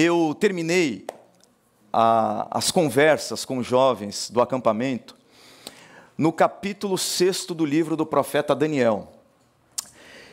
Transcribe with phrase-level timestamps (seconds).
[0.00, 1.04] eu terminei
[1.92, 5.16] a, as conversas com os jovens do acampamento
[6.16, 9.12] no capítulo 6 do livro do profeta Daniel.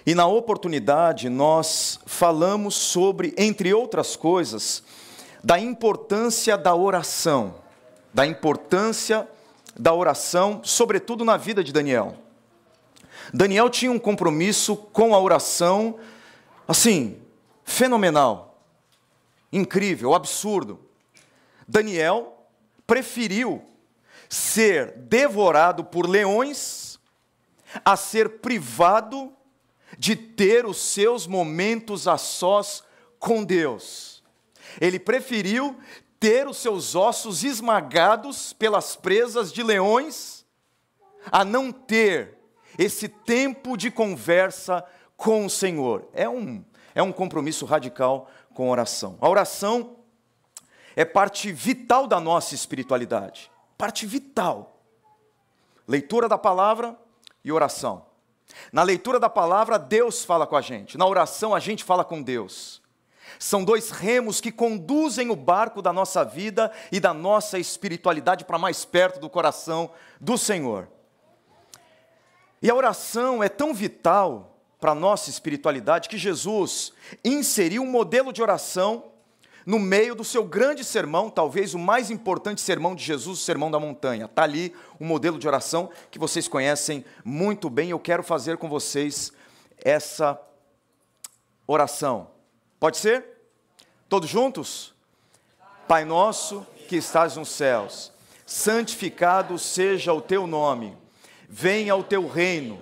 [0.06, 4.84] E na oportunidade nós falamos sobre, entre outras coisas,
[5.44, 7.56] da importância da oração,
[8.14, 9.28] da importância
[9.76, 12.16] da oração, sobretudo na vida de Daniel.
[13.34, 15.96] Daniel tinha um compromisso com a oração,
[16.68, 17.18] assim,
[17.64, 18.45] fenomenal,
[19.52, 20.80] incrível, absurdo.
[21.68, 22.48] Daniel
[22.86, 23.64] preferiu
[24.30, 27.00] ser devorado por leões
[27.84, 29.34] a ser privado
[29.98, 32.84] de ter os seus momentos a sós
[33.20, 34.24] com Deus.
[34.80, 35.78] Ele preferiu
[36.20, 40.46] ter os seus ossos esmagados pelas presas de leões
[41.32, 42.38] a não ter
[42.78, 44.84] esse tempo de conversa
[45.16, 46.08] com o Senhor.
[46.14, 49.20] É um, é um compromisso radical com oração.
[49.22, 49.98] A oração
[50.96, 54.82] é parte vital da nossa espiritualidade parte vital.
[55.88, 56.98] Leitura da palavra
[57.44, 58.06] e oração.
[58.72, 60.98] Na leitura da palavra, Deus fala com a gente.
[60.98, 62.82] Na oração, a gente fala com Deus.
[63.40, 68.58] São dois remos que conduzem o barco da nossa vida e da nossa espiritualidade para
[68.58, 70.88] mais perto do coração do Senhor.
[72.62, 78.32] E a oração é tão vital para a nossa espiritualidade que Jesus inseriu um modelo
[78.32, 79.12] de oração
[79.66, 83.72] no meio do seu grande sermão, talvez o mais importante sermão de Jesus, o Sermão
[83.72, 84.26] da Montanha.
[84.26, 87.90] Está ali um modelo de oração que vocês conhecem muito bem.
[87.90, 89.34] Eu quero fazer com vocês
[89.84, 90.40] essa
[91.66, 92.30] oração.
[92.80, 93.26] Pode ser?
[94.08, 94.94] Todos juntos?
[95.88, 98.12] Pai nosso que estás nos céus,
[98.46, 100.96] santificado seja o teu nome,
[101.50, 102.82] venha o teu reino,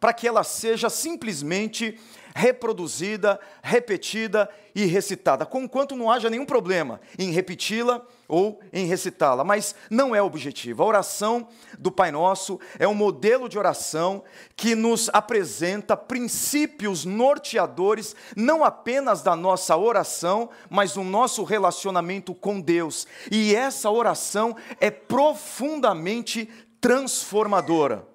[0.00, 1.98] para que ela seja simplesmente
[2.38, 9.74] reproduzida, repetida e recitada, conquanto não haja nenhum problema em repeti-la ou em recitá-la, mas
[9.90, 10.82] não é objetivo.
[10.82, 14.22] A oração do Pai Nosso é um modelo de oração
[14.54, 22.60] que nos apresenta princípios norteadores, não apenas da nossa oração, mas do nosso relacionamento com
[22.60, 23.04] Deus.
[23.32, 26.48] E essa oração é profundamente
[26.80, 28.06] transformadora.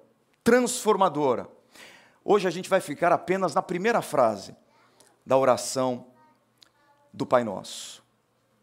[0.42, 1.53] Transformadora.
[2.24, 4.56] Hoje a gente vai ficar apenas na primeira frase
[5.26, 6.06] da oração
[7.12, 8.02] do Pai Nosso.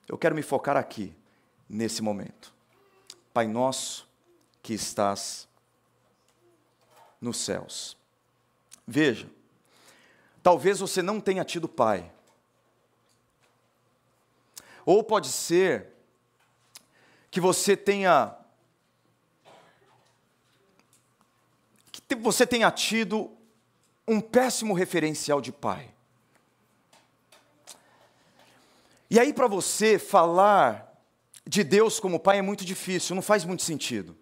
[0.07, 1.15] Eu quero me focar aqui,
[1.69, 2.51] nesse momento.
[3.31, 4.09] Pai Nosso
[4.63, 5.47] que estás
[7.21, 7.95] nos céus.
[8.87, 9.29] Veja,
[10.41, 12.11] talvez você não tenha tido pai.
[14.83, 15.87] Ou pode ser
[17.29, 18.35] que você tenha
[21.91, 23.37] que você tenha tido
[24.07, 25.93] um péssimo referencial de pai.
[29.09, 30.91] E aí, para você falar
[31.45, 34.17] de Deus como pai é muito difícil, não faz muito sentido.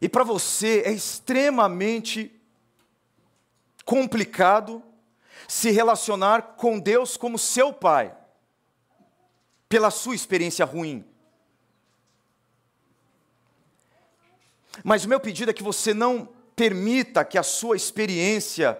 [0.00, 2.30] E para você é extremamente
[3.84, 4.82] complicado
[5.48, 8.14] se relacionar com Deus como seu pai,
[9.68, 11.04] pela sua experiência ruim.
[14.82, 18.78] Mas o meu pedido é que você não permita que a sua experiência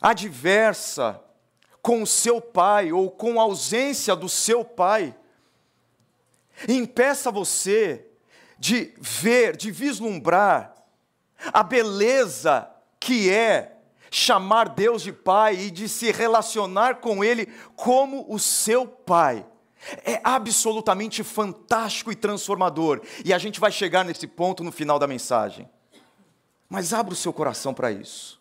[0.00, 1.20] adversa
[1.82, 5.14] com o seu pai ou com a ausência do seu pai
[6.68, 8.06] impeça você
[8.58, 10.74] de ver, de vislumbrar
[11.52, 12.68] a beleza
[12.98, 13.76] que é
[14.10, 19.46] chamar Deus de Pai e de se relacionar com Ele como o seu Pai.
[20.04, 23.00] É absolutamente fantástico e transformador.
[23.24, 25.68] E a gente vai chegar nesse ponto no final da mensagem.
[26.68, 28.40] Mas abra o seu coração para isso.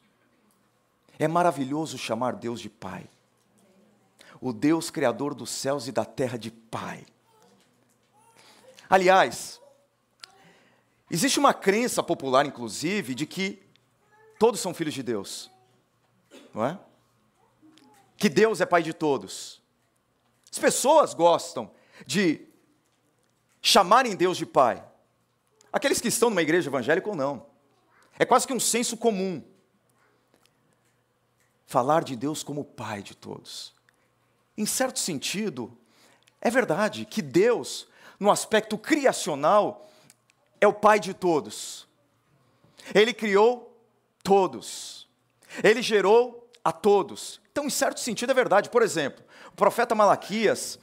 [1.17, 3.09] É maravilhoso chamar Deus de Pai.
[4.39, 7.05] O Deus Criador dos céus e da terra de Pai.
[8.89, 9.59] Aliás,
[11.09, 13.61] existe uma crença popular, inclusive, de que
[14.37, 15.51] todos são filhos de Deus.
[16.53, 16.79] Não é?
[18.17, 19.58] Que Deus é Pai de todos.
[20.51, 21.71] As pessoas gostam
[22.05, 22.47] de
[23.61, 24.83] chamarem Deus de Pai.
[25.71, 27.45] Aqueles que estão numa igreja evangélica ou não.
[28.17, 29.43] É quase que um senso comum.
[31.65, 33.75] falar de Deus como Pai de todos.
[34.57, 35.77] Em certo sentido,
[36.41, 37.87] é verdade que Deus,
[38.19, 39.87] no aspecto criacional,
[40.59, 41.87] é o Pai de todos.
[42.93, 43.79] Ele criou
[44.23, 45.07] todos.
[45.63, 47.39] Ele gerou a todos.
[47.51, 48.69] Então, em certo sentido, é verdade.
[48.69, 49.23] Por exemplo,
[49.59, 50.79] profeta Malaquias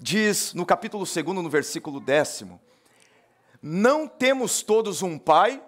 [0.00, 2.60] diz no capítulo 2, no versículo décimo:
[3.62, 5.62] Não temos todos um Pai,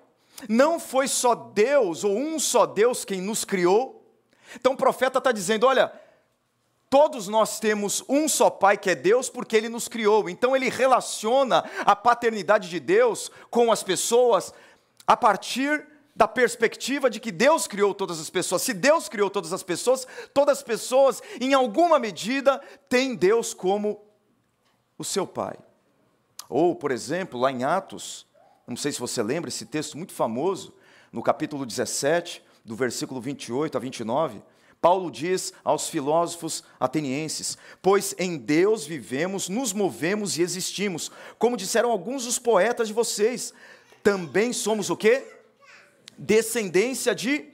[0.49, 4.05] não foi só Deus ou um só Deus quem nos criou.
[4.57, 5.93] Então o profeta está dizendo: olha,
[6.91, 10.27] Todos nós temos um só Pai que é Deus, porque Ele nos criou.
[10.27, 14.55] Então Ele relaciona a paternidade de Deus com as pessoas
[15.07, 15.87] a partir
[16.19, 18.63] da perspectiva de que Deus criou todas as pessoas.
[18.63, 20.05] Se Deus criou todas as pessoas,
[20.35, 24.05] todas as pessoas, em alguma medida, têm Deus como
[24.99, 25.57] o seu Pai.
[26.49, 28.27] Ou, por exemplo, lá em Atos,
[28.67, 30.75] não sei se você lembra esse texto muito famoso,
[31.13, 34.43] no capítulo 17, do versículo 28 a 29.
[34.81, 41.13] Paulo diz aos filósofos atenienses: Pois em Deus vivemos, nos movemos e existimos.
[41.39, 43.55] Como disseram alguns dos poetas de vocês,
[44.03, 45.38] também somos o quê?
[46.19, 47.53] Descendência de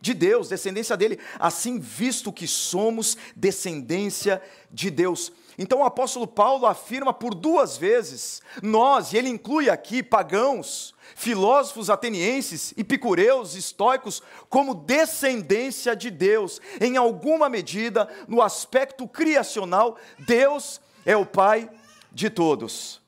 [0.00, 4.40] de Deus, descendência dele, assim visto que somos descendência
[4.70, 5.32] de Deus.
[5.58, 11.90] Então o apóstolo Paulo afirma por duas vezes, nós, e ele inclui aqui pagãos, filósofos
[11.90, 16.60] atenienses, epicureus, estoicos, como descendência de Deus.
[16.80, 21.68] Em alguma medida, no aspecto criacional, Deus é o Pai
[22.12, 23.00] de todos.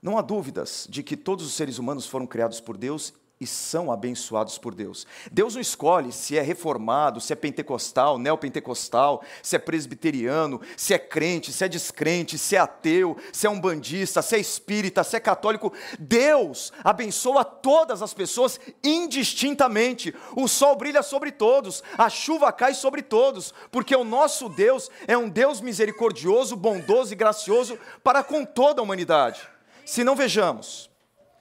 [0.00, 3.92] Não há dúvidas de que todos os seres humanos foram criados por Deus e são
[3.92, 5.06] abençoados por Deus.
[5.30, 10.98] Deus não escolhe se é reformado, se é pentecostal, neopentecostal, se é presbiteriano, se é
[10.98, 15.20] crente, se é descrente, se é ateu, se é umbandista, se é espírita, se é
[15.20, 15.72] católico.
[15.98, 20.12] Deus abençoa todas as pessoas indistintamente.
[20.34, 25.16] O sol brilha sobre todos, a chuva cai sobre todos, porque o nosso Deus é
[25.16, 29.48] um Deus misericordioso, bondoso e gracioso para com toda a humanidade.
[29.84, 30.90] Se não vejamos,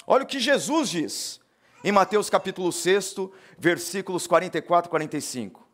[0.06, 1.47] olha o que Jesus diz
[1.84, 3.16] em Mateus capítulo 6,
[3.58, 5.68] versículos 44 e 45.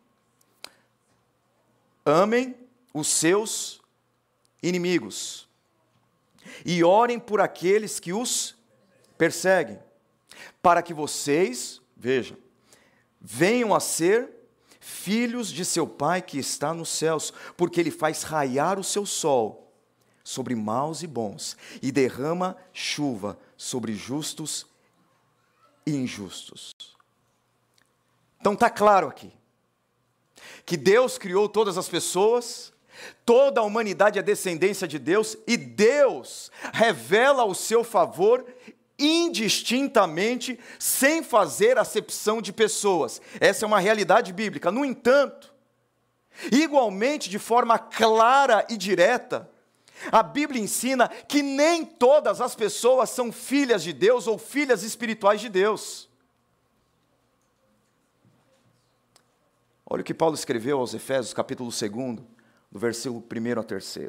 [2.06, 2.56] Amem
[2.94, 3.82] os seus
[4.62, 5.48] inimigos
[6.66, 8.56] e orem por aqueles que os
[9.18, 9.80] perseguem,
[10.62, 12.38] para que vocês, vejam,
[13.20, 14.30] venham a ser
[14.80, 19.72] filhos de seu Pai que está nos céus, porque ele faz raiar o seu sol
[20.24, 24.73] sobre maus e bons e derrama chuva sobre justos e
[25.86, 26.74] injustos.
[28.40, 29.32] Então está claro aqui
[30.66, 32.74] que Deus criou todas as pessoas,
[33.26, 38.46] toda a humanidade é descendência de Deus e Deus revela o seu favor
[38.98, 43.22] indistintamente, sem fazer acepção de pessoas.
[43.40, 44.72] Essa é uma realidade bíblica.
[44.72, 45.54] No entanto,
[46.52, 49.50] igualmente de forma clara e direta,
[50.12, 55.42] a Bíblia ensina que nem todas as pessoas são filhas de Deus ou filhas espirituais
[55.42, 56.10] de Deus.
[59.86, 61.92] Olha o que Paulo escreveu aos Efésios, capítulo 2,
[62.72, 64.00] do versículo 1 ao 3.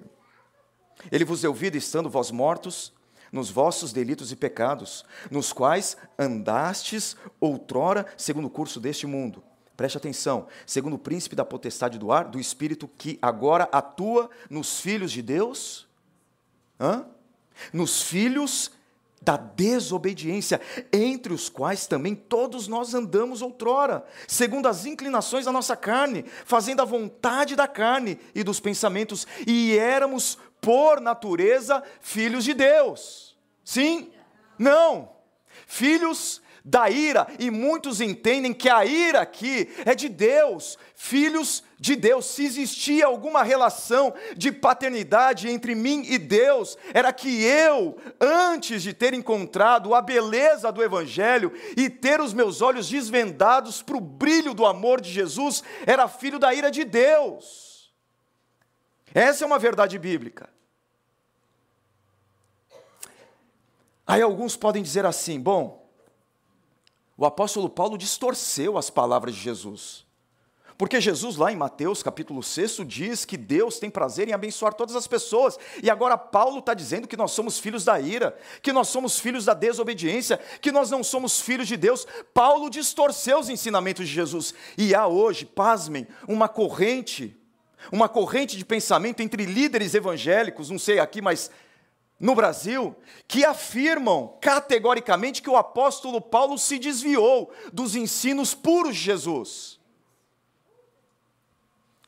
[1.10, 2.92] Ele vos deu vida estando vós mortos
[3.30, 9.42] nos vossos delitos e pecados, nos quais andastes outrora segundo o curso deste mundo
[9.76, 14.80] Preste atenção, segundo o príncipe da potestade do ar, do espírito que agora atua nos
[14.80, 15.86] filhos de Deus,
[16.78, 17.06] Hã?
[17.72, 18.70] nos filhos
[19.22, 20.60] da desobediência,
[20.92, 26.82] entre os quais também todos nós andamos outrora, segundo as inclinações da nossa carne, fazendo
[26.82, 33.34] a vontade da carne e dos pensamentos, e éramos, por natureza, filhos de Deus.
[33.64, 34.10] Sim?
[34.58, 35.10] Não.
[35.66, 41.94] Filhos da ira, e muitos entendem que a ira aqui é de Deus, filhos de
[41.94, 42.24] Deus.
[42.24, 48.94] Se existia alguma relação de paternidade entre mim e Deus, era que eu, antes de
[48.94, 54.54] ter encontrado a beleza do Evangelho e ter os meus olhos desvendados para o brilho
[54.54, 57.92] do amor de Jesus, era filho da ira de Deus.
[59.12, 60.48] Essa é uma verdade bíblica.
[64.06, 65.83] Aí alguns podem dizer assim: bom,
[67.16, 70.04] o apóstolo Paulo distorceu as palavras de Jesus.
[70.76, 74.96] Porque Jesus, lá em Mateus capítulo 6, diz que Deus tem prazer em abençoar todas
[74.96, 75.56] as pessoas.
[75.80, 79.44] E agora Paulo está dizendo que nós somos filhos da ira, que nós somos filhos
[79.44, 82.06] da desobediência, que nós não somos filhos de Deus.
[82.32, 84.52] Paulo distorceu os ensinamentos de Jesus.
[84.76, 87.36] E há hoje, pasmem, uma corrente,
[87.92, 91.52] uma corrente de pensamento entre líderes evangélicos, não sei aqui, mas
[92.24, 92.96] no Brasil
[93.28, 99.78] que afirmam categoricamente que o apóstolo Paulo se desviou dos ensinos puros de Jesus.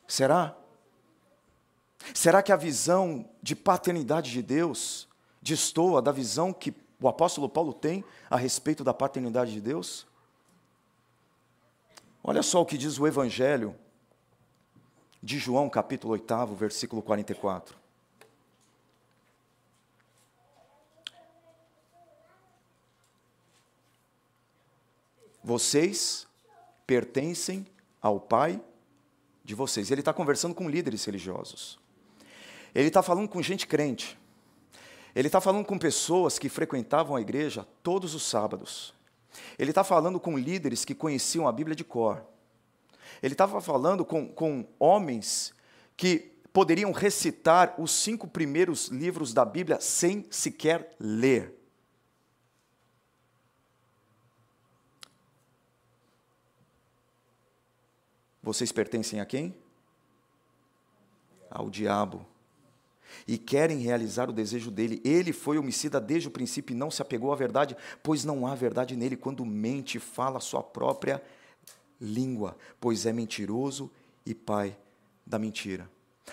[0.09, 0.57] Será?
[2.15, 5.07] Será que a visão de paternidade de Deus
[5.43, 10.07] destoa da visão que o apóstolo Paulo tem a respeito da paternidade de Deus?
[12.25, 13.77] Olha só o que diz o Evangelho
[15.23, 17.86] de João, capítulo 8, versículo 44.
[25.47, 26.27] Vocês
[26.89, 27.65] pertencem
[28.03, 28.61] ao Pai
[29.45, 29.93] de vocês.
[29.93, 31.79] Ele está conversando com líderes religiosos.
[32.75, 34.19] Ele está falando com gente crente.
[35.15, 38.93] Ele está falando com pessoas que frequentavam a igreja todos os sábados.
[39.57, 42.25] Ele está falando com líderes que conheciam a Bíblia de cor.
[43.23, 45.55] Ele estava falando com, com homens
[45.97, 51.55] que poderiam recitar os cinco primeiros livros da Bíblia sem sequer ler.
[58.47, 59.53] Vocês pertencem a quem?
[61.51, 62.25] Ao diabo.
[63.27, 65.03] E querem realizar o desejo dele.
[65.05, 68.55] Ele foi homicida desde o princípio e não se apegou à verdade, pois não há
[68.55, 71.21] verdade nele quando mente fala a sua própria
[72.01, 73.91] língua, pois é mentiroso
[74.25, 74.79] e pai
[75.27, 75.91] da mentira.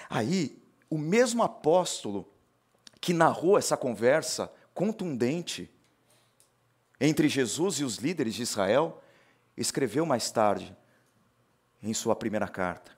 [0.08, 2.30] Aí, o mesmo apóstolo
[3.02, 5.68] que narrou essa conversa contundente
[7.02, 9.02] entre Jesus e os líderes de Israel,
[9.58, 10.78] escreveu mais tarde
[11.84, 12.92] em sua primeira carta.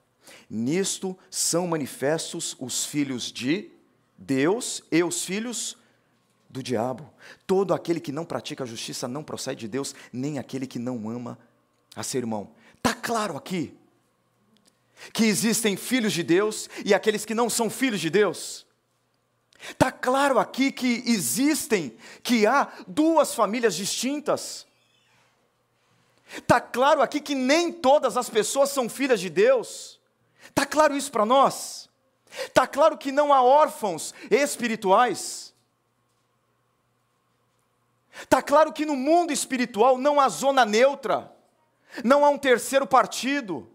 [0.48, 3.70] Nisto são manifestos os filhos de
[4.16, 5.76] Deus e os filhos
[6.48, 7.12] do diabo.
[7.46, 11.08] Todo aquele que não pratica a justiça não procede de Deus, nem aquele que não
[11.10, 11.38] ama
[11.94, 12.50] a seu irmão.
[12.76, 13.76] Está claro aqui
[15.12, 18.66] que existem filhos de Deus e aqueles que não são filhos de Deus.
[19.70, 24.66] Está claro aqui que existem, que há duas famílias distintas.
[26.28, 30.00] Está claro aqui que nem todas as pessoas são filhas de Deus.
[30.48, 31.88] Está claro isso para nós?
[32.44, 35.54] Está claro que não há órfãos espirituais.
[38.22, 41.30] Está claro que no mundo espiritual não há zona neutra,
[42.02, 43.70] não há um terceiro partido.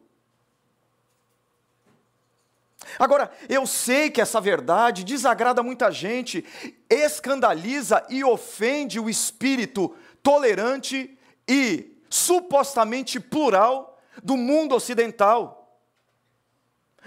[2.97, 6.43] Agora, eu sei que essa verdade desagrada muita gente,
[6.89, 11.17] escandaliza e ofende o espírito tolerante
[11.47, 15.79] e supostamente plural do mundo ocidental,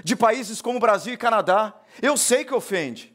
[0.03, 1.75] de países como Brasil e Canadá.
[2.03, 3.15] Eu sei que ofende,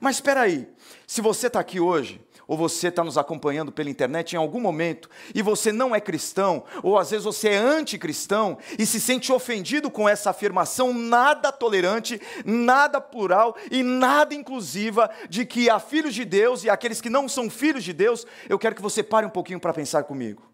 [0.00, 0.68] mas espera aí,
[1.06, 5.08] se você está aqui hoje, ou você está nos acompanhando pela internet em algum momento,
[5.34, 9.90] e você não é cristão, ou às vezes você é anticristão, e se sente ofendido
[9.90, 16.26] com essa afirmação nada tolerante, nada plural e nada inclusiva de que há filhos de
[16.26, 19.30] Deus e aqueles que não são filhos de Deus, eu quero que você pare um
[19.30, 20.51] pouquinho para pensar comigo.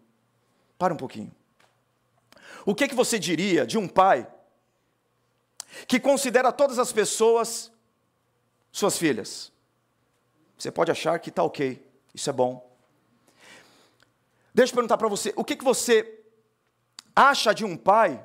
[0.79, 1.31] Para um pouquinho.
[2.65, 4.27] O que, que você diria de um pai
[5.85, 7.69] que considera todas as pessoas
[8.71, 9.51] suas filhas?
[10.57, 12.65] Você pode achar que está ok, isso é bom.
[14.53, 16.21] Deixa eu perguntar para você: o que, que você
[17.13, 18.23] acha de um pai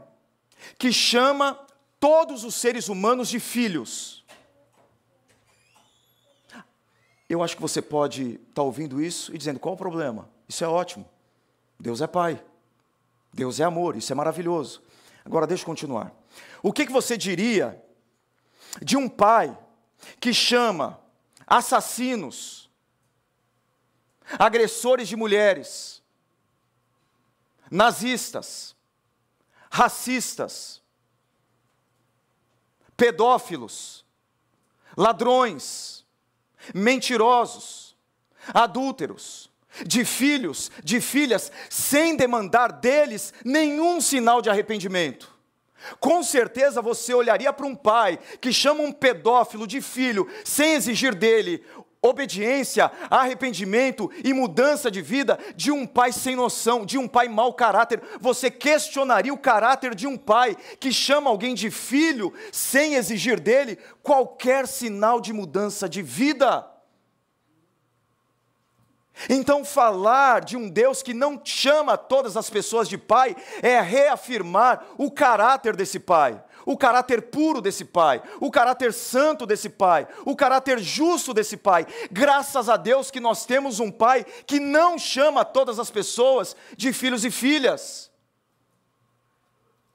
[0.79, 1.59] que chama
[1.99, 4.25] todos os seres humanos de filhos?
[7.29, 10.29] Eu acho que você pode estar tá ouvindo isso e dizendo: qual o problema?
[10.49, 11.14] Isso é ótimo.
[11.85, 12.43] Deus é Pai.
[13.31, 14.83] Deus é amor, isso é maravilhoso.
[15.23, 16.15] Agora deixa eu continuar.
[16.63, 17.79] O que, que você diria
[18.81, 19.55] de um pai
[20.19, 20.99] que chama
[21.47, 22.71] assassinos,
[24.39, 26.03] agressores de mulheres,
[27.71, 28.75] nazistas,
[29.71, 30.81] racistas,
[32.97, 34.07] pedófilos,
[34.97, 36.07] ladrões,
[36.75, 37.95] mentirosos,
[38.55, 39.53] adúlteros,
[39.87, 45.33] de filhos, de filhas, sem demandar deles nenhum sinal de arrependimento.
[46.01, 51.15] Com certeza você olharia para um pai que chama um pedófilo de filho, sem exigir
[51.15, 51.63] dele
[52.05, 57.55] obediência, arrependimento e mudança de vida de um pai sem noção, de um pai mau
[57.55, 58.01] caráter.
[58.21, 63.79] Você questionaria o caráter de um pai que chama alguém de filho sem exigir dele
[64.03, 66.74] qualquer sinal de mudança de vida.
[69.29, 74.85] Então, falar de um Deus que não chama todas as pessoas de Pai é reafirmar
[74.99, 80.35] o caráter desse Pai, o caráter puro desse Pai, o caráter santo desse Pai, o
[80.35, 81.87] caráter justo desse Pai.
[82.11, 86.93] Graças a Deus que nós temos um Pai que não chama todas as pessoas de
[86.93, 88.11] filhos e filhas.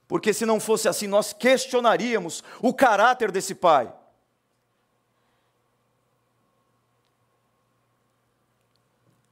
[0.08, 3.94] Porque se não fosse assim, nós questionaríamos o caráter desse Pai.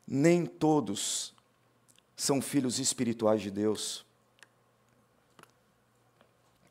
[0.07, 1.35] Nem todos
[2.15, 4.05] são filhos espirituais de Deus.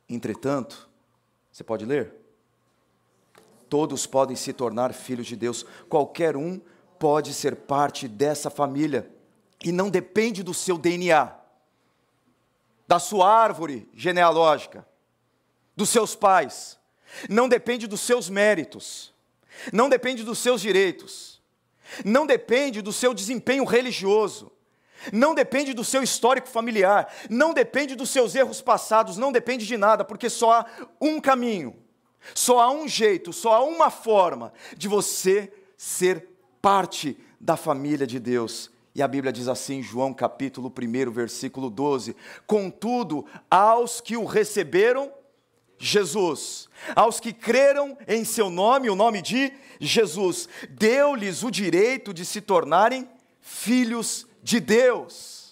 [0.09, 0.89] Entretanto,
[1.53, 2.13] Você pode ler?
[3.67, 6.61] Todos podem se tornar filhos de Deus, qualquer um
[6.99, 9.11] pode ser parte dessa família,
[9.65, 11.35] e não depende do seu DNA,
[12.87, 14.87] da sua árvore genealógica,
[15.75, 16.79] dos seus pais,
[17.29, 19.15] não depende dos seus méritos,
[19.73, 21.36] não depende dos seus direitos,
[22.05, 24.53] não depende do seu desempenho religioso,
[25.13, 29.77] não depende do seu histórico familiar, não depende dos seus erros passados, não depende de
[29.77, 30.67] nada, porque só há
[31.01, 31.77] um caminho,
[32.35, 36.29] só há um jeito, só há uma forma de você ser
[36.61, 38.71] parte da família de Deus.
[38.95, 42.17] E a Bíblia diz assim, João capítulo 1, versículo 12:
[42.47, 45.13] Contudo, aos que o receberam,
[45.79, 52.25] Jesus, aos que creram em seu nome, o nome de Jesus, deu-lhes o direito de
[52.25, 53.09] se tornarem
[53.41, 55.46] filhos de Deus.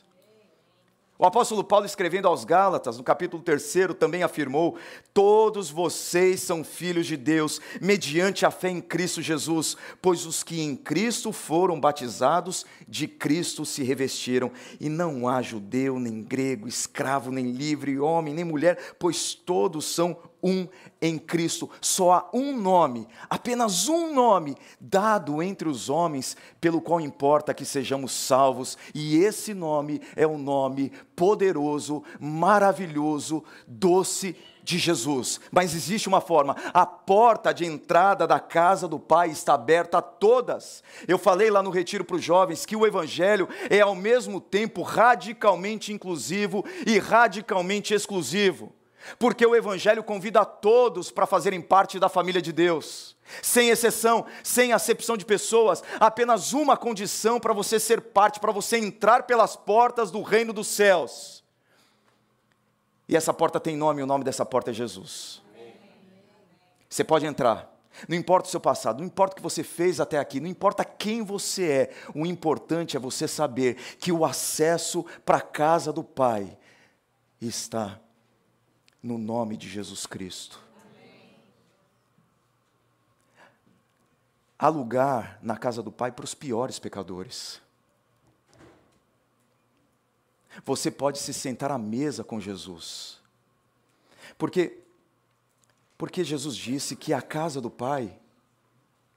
[1.17, 3.63] O apóstolo Paulo, escrevendo aos Gálatas, no capítulo 3,
[3.97, 4.77] também afirmou:
[5.13, 10.61] Todos vocês são filhos de Deus, mediante a fé em Cristo Jesus, pois os que
[10.61, 14.51] em Cristo foram batizados, de Cristo se revestiram.
[14.81, 20.19] E não há judeu, nem grego, escravo, nem livre, homem, nem mulher, pois todos são
[20.45, 20.69] um
[21.01, 21.71] em Cristo.
[21.81, 27.65] Só há um nome, apenas um nome, dado entre os homens, pelo qual importa que
[27.65, 35.41] sejamos salvos, e esse nome é o nome poderoso, maravilhoso, doce de Jesus.
[35.53, 40.03] Mas existe uma forma: a porta de entrada da casa do Pai está aberta a
[40.03, 40.83] todas.
[41.07, 44.83] Eu falei lá no retiro para os jovens que o Evangelho é ao mesmo tempo
[44.83, 48.73] radicalmente inclusivo e radicalmente exclusivo.
[49.19, 54.27] Porque o Evangelho convida a todos para fazerem parte da família de Deus, sem exceção,
[54.43, 59.57] sem acepção de pessoas, apenas uma condição para você ser parte, para você entrar pelas
[59.57, 61.45] portas do reino dos céus.
[63.09, 65.43] E essa porta tem nome, o nome dessa porta é Jesus.
[66.89, 67.71] Você pode entrar,
[68.09, 70.85] não importa o seu passado, não importa o que você fez até aqui, não importa
[70.85, 76.05] quem você é, o importante é você saber que o acesso para a casa do
[76.05, 76.57] Pai
[77.41, 78.01] está
[79.05, 80.59] no nome de Jesus Cristo.
[84.59, 87.61] Há lugar na casa do Pai para os piores pecadores.
[90.65, 93.21] Você pode se sentar à mesa com Jesus.
[94.39, 94.81] Porque
[95.99, 98.19] porque Jesus disse que a casa do Pai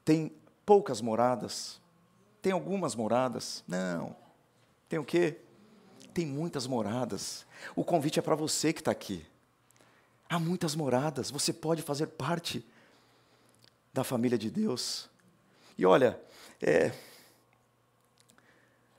[0.04, 0.34] tem
[0.66, 1.80] poucas moradas.
[2.42, 3.64] Tem algumas moradas?
[3.66, 4.16] Não.
[4.90, 5.40] Tem o quê?
[6.14, 7.46] Tem muitas moradas.
[7.74, 9.26] O convite é para você que está aqui.
[10.30, 12.66] Há muitas moradas, você pode fazer parte
[13.94, 15.10] da família de Deus.
[15.78, 16.20] E olha,
[16.62, 16.92] é,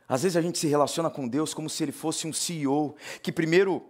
[0.09, 3.31] às vezes a gente se relaciona com Deus como se ele fosse um CEO que
[3.31, 3.85] primeiro,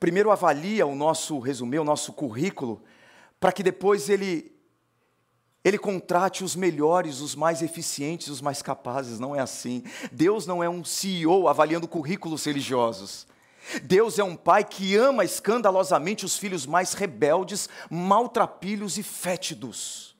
[0.00, 2.82] primeiro avalia o nosso resumê, o nosso currículo,
[3.38, 4.52] para que depois ele
[5.62, 9.20] ele contrate os melhores, os mais eficientes, os mais capazes.
[9.20, 9.84] Não é assim.
[10.10, 13.26] Deus não é um CEO avaliando currículos religiosos.
[13.82, 20.16] Deus é um pai que ama escandalosamente os filhos mais rebeldes, maltrapilhos e fétidos.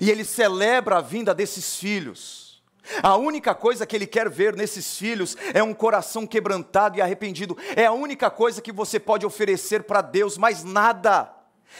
[0.00, 2.62] E ele celebra a vinda desses filhos.
[3.02, 7.56] A única coisa que ele quer ver nesses filhos é um coração quebrantado e arrependido.
[7.76, 11.32] É a única coisa que você pode oferecer para Deus, mais nada.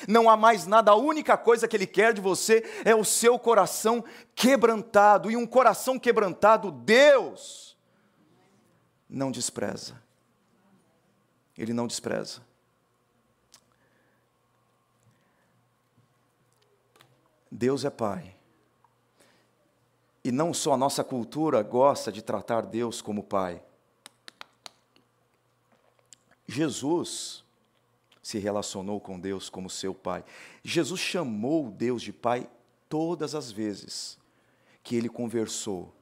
[0.06, 3.38] Não há mais nada, a única coisa que Ele quer de você é o seu
[3.38, 4.04] coração
[4.34, 5.30] quebrantado.
[5.30, 7.71] E um coração quebrantado, Deus
[9.12, 10.00] não despreza.
[11.56, 12.40] Ele não despreza.
[17.50, 18.34] Deus é Pai.
[20.24, 23.62] E não só a nossa cultura gosta de tratar Deus como Pai.
[26.46, 27.44] Jesus
[28.22, 30.24] se relacionou com Deus como seu Pai.
[30.64, 32.48] Jesus chamou Deus de Pai
[32.88, 34.18] todas as vezes
[34.82, 35.94] que ele conversou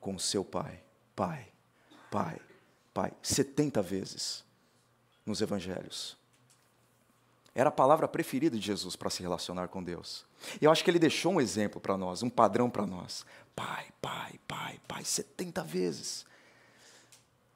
[0.00, 0.82] com seu Pai.
[1.14, 1.52] Pai.
[2.10, 2.38] Pai,
[2.92, 4.44] Pai, 70 vezes
[5.24, 6.16] nos evangelhos.
[7.54, 10.24] Era a palavra preferida de Jesus para se relacionar com Deus.
[10.60, 13.26] E eu acho que ele deixou um exemplo para nós, um padrão para nós.
[13.54, 16.24] Pai, Pai, Pai, Pai, 70 vezes.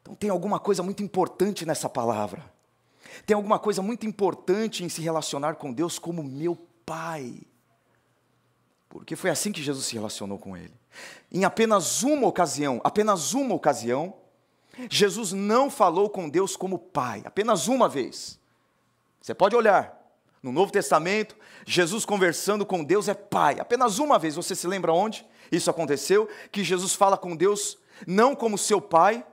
[0.03, 2.45] Então tem alguma coisa muito importante nessa palavra.
[3.25, 7.41] Tem alguma coisa muito importante em se relacionar com Deus como meu Pai.
[8.88, 10.75] Porque foi assim que Jesus se relacionou com ele.
[11.31, 14.15] Em apenas uma ocasião, apenas uma ocasião,
[14.89, 18.41] Jesus não falou com Deus como Pai, apenas uma vez.
[19.21, 20.01] Você pode olhar.
[20.43, 23.61] No Novo Testamento, Jesus conversando com Deus é Pai.
[23.61, 24.35] Apenas uma vez.
[24.35, 26.29] Você se lembra onde isso aconteceu?
[26.51, 29.25] Que Jesus fala com Deus não como seu Pai.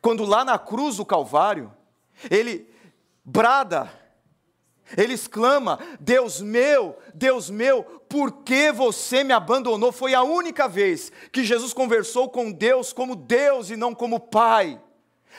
[0.00, 1.72] Quando lá na cruz do Calvário,
[2.28, 2.68] ele
[3.24, 3.92] brada,
[4.96, 7.84] ele exclama: Deus meu, Deus meu,
[8.16, 9.92] por que você me abandonou?
[9.92, 14.80] Foi a única vez que Jesus conversou com Deus como Deus e não como Pai.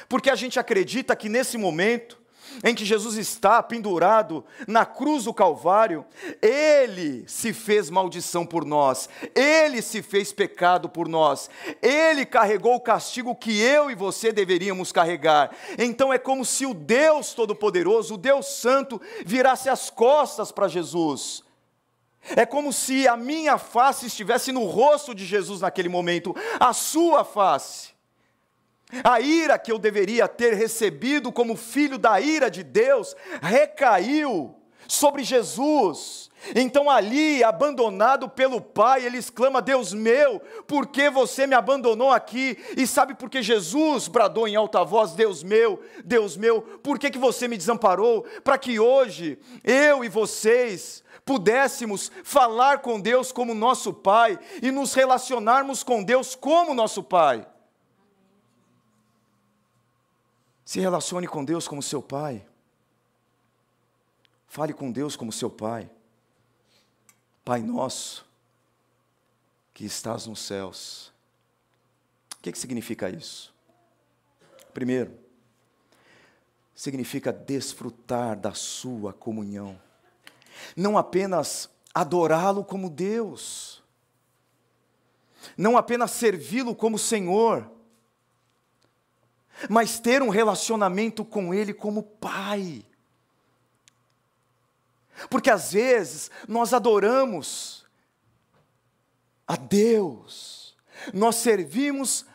[0.07, 2.21] Porque a gente acredita que nesse momento,
[2.63, 6.05] em que Jesus está pendurado na cruz do Calvário,
[6.39, 11.49] ele se fez maldição por nós, ele se fez pecado por nós,
[11.81, 15.49] ele carregou o castigo que eu e você deveríamos carregar.
[15.79, 21.46] Então é como se o Deus Todo-Poderoso, o Deus Santo, virasse as costas para Jesus.
[22.35, 27.23] É como se a minha face estivesse no rosto de Jesus naquele momento, a sua
[27.23, 27.95] face.
[29.03, 34.55] A ira que eu deveria ter recebido como filho da ira de Deus recaiu
[34.87, 36.27] sobre Jesus.
[36.55, 42.57] Então, ali, abandonado pelo Pai, ele exclama: Deus meu, por que você me abandonou aqui?
[42.77, 47.09] E sabe por que Jesus bradou em alta voz: Deus meu, Deus meu, por que,
[47.09, 48.25] que você me desamparou?
[48.43, 54.95] Para que hoje eu e vocês pudéssemos falar com Deus como nosso Pai e nos
[54.95, 57.45] relacionarmos com Deus como nosso Pai.
[60.67, 62.45] Se relacione com Deus como seu pai.
[64.47, 65.89] Fale com Deus como seu pai.
[67.45, 68.25] Pai nosso,
[69.73, 71.13] que estás nos céus.
[72.37, 73.53] O que, que significa isso?
[74.73, 75.17] Primeiro,
[76.75, 79.79] significa desfrutar da sua comunhão.
[80.75, 83.83] Não apenas adorá-lo como Deus,
[85.57, 87.71] não apenas servi-lo como Senhor,
[89.69, 92.85] mas ter um relacionamento com Ele como Pai.
[95.29, 97.85] Porque às vezes nós adoramos
[99.47, 100.75] a Deus,
[101.13, 102.25] nós servimos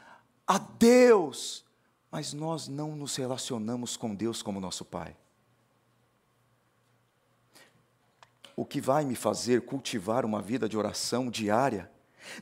[0.47, 1.65] a Deus,
[2.11, 5.17] mas nós não nos relacionamos com Deus como nosso Pai.
[8.57, 11.91] O que vai me fazer cultivar uma vida de oração diária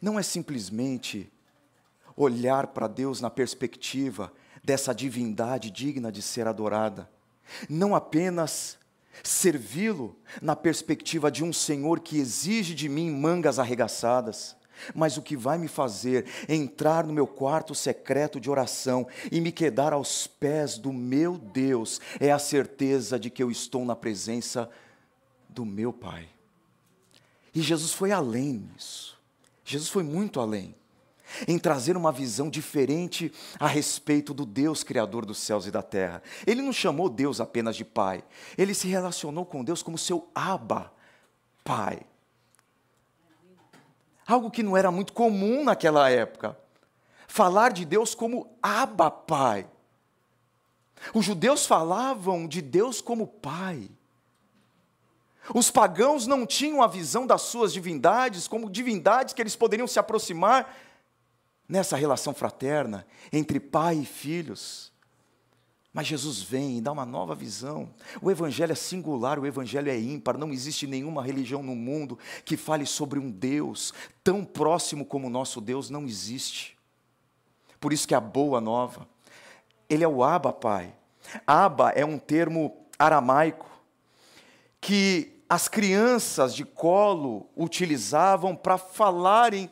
[0.00, 1.30] não é simplesmente
[2.16, 7.08] olhar para Deus na perspectiva dessa divindade digna de ser adorada.
[7.68, 8.78] Não apenas
[9.22, 14.56] servi-lo na perspectiva de um Senhor que exige de mim mangas arregaçadas,
[14.94, 19.52] mas o que vai me fazer entrar no meu quarto secreto de oração e me
[19.52, 24.70] quedar aos pés do meu Deus é a certeza de que eu estou na presença
[25.52, 26.28] do meu Pai.
[27.54, 29.18] E Jesus foi além nisso.
[29.64, 30.74] Jesus foi muito além
[31.46, 36.22] em trazer uma visão diferente a respeito do Deus Criador dos céus e da terra.
[36.46, 38.24] Ele não chamou Deus apenas de Pai,
[38.56, 40.92] ele se relacionou com Deus como seu Abba,
[41.64, 42.00] Pai.
[44.26, 46.56] Algo que não era muito comum naquela época.
[47.26, 49.66] Falar de Deus como Abba, Pai.
[51.14, 53.90] Os judeus falavam de Deus como Pai.
[55.54, 59.98] Os pagãos não tinham a visão das suas divindades como divindades que eles poderiam se
[59.98, 60.74] aproximar
[61.68, 64.90] nessa relação fraterna entre pai e filhos.
[65.92, 67.90] Mas Jesus vem e dá uma nova visão.
[68.22, 70.38] O Evangelho é singular, o Evangelho é ímpar.
[70.38, 75.30] Não existe nenhuma religião no mundo que fale sobre um Deus tão próximo como o
[75.30, 76.78] nosso Deus, não existe.
[77.80, 79.08] Por isso que a boa nova,
[79.88, 80.94] ele é o Abba, Pai.
[81.44, 83.68] Abba é um termo aramaico
[84.80, 89.68] que as crianças de colo utilizavam para falarem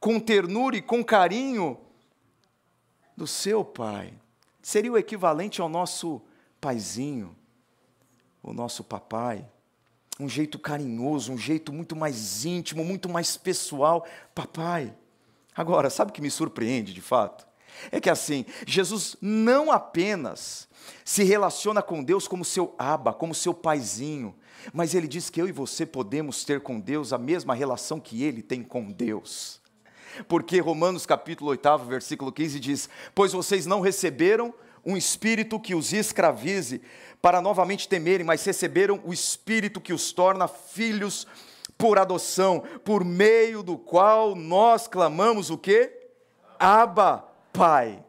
[0.00, 1.78] com ternura e com carinho
[3.16, 4.12] do seu pai.
[4.60, 6.20] Seria o equivalente ao nosso
[6.60, 7.36] paizinho,
[8.42, 9.48] o nosso papai.
[10.18, 14.04] Um jeito carinhoso, um jeito muito mais íntimo, muito mais pessoal.
[14.34, 14.92] Papai.
[15.54, 17.46] Agora, sabe o que me surpreende de fato?
[17.90, 20.68] É que assim, Jesus não apenas
[21.04, 24.34] se relaciona com Deus como seu aba, como seu paizinho,
[24.72, 28.22] mas ele diz que eu e você podemos ter com Deus a mesma relação que
[28.22, 29.60] ele tem com Deus.
[30.28, 34.54] Porque Romanos capítulo 8, versículo 15 diz: Pois vocês não receberam
[34.84, 36.82] um espírito que os escravize
[37.20, 41.26] para novamente temerem, mas receberam o espírito que os torna filhos
[41.78, 46.10] por adoção, por meio do qual nós clamamos o quê?
[46.58, 48.04] Abba, Pai.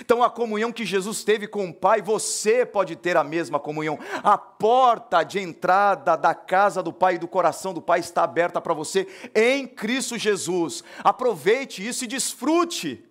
[0.00, 3.98] Então, a comunhão que Jesus teve com o Pai, você pode ter a mesma comunhão.
[4.22, 8.60] A porta de entrada da casa do Pai e do coração do Pai está aberta
[8.60, 10.84] para você em Cristo Jesus.
[11.02, 13.04] Aproveite isso e desfrute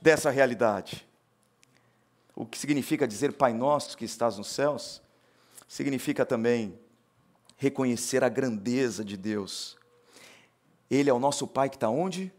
[0.00, 1.06] dessa realidade.
[2.34, 5.02] O que significa dizer Pai Nosso que estás nos céus?
[5.68, 6.78] Significa também
[7.56, 9.76] reconhecer a grandeza de Deus.
[10.90, 12.32] Ele é o nosso Pai que está onde?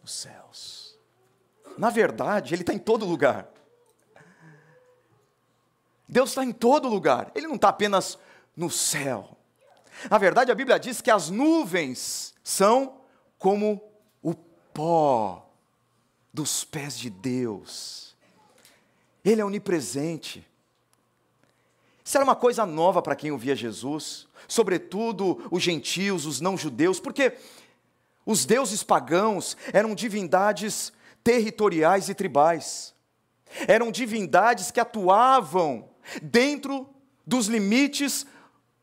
[0.00, 0.83] Nos céus.
[1.76, 3.48] Na verdade, Ele está em todo lugar.
[6.08, 8.18] Deus está em todo lugar, Ele não está apenas
[8.56, 9.36] no céu.
[10.10, 13.00] Na verdade, a Bíblia diz que as nuvens são
[13.38, 13.82] como
[14.22, 15.48] o pó
[16.32, 18.14] dos pés de Deus.
[19.24, 20.46] Ele é onipresente.
[22.04, 27.38] Isso era uma coisa nova para quem ouvia Jesus, sobretudo os gentios, os não-judeus, porque
[28.26, 30.92] os deuses pagãos eram divindades
[31.24, 32.94] territoriais e tribais.
[33.66, 35.88] Eram divindades que atuavam
[36.22, 36.88] dentro
[37.26, 38.26] dos limites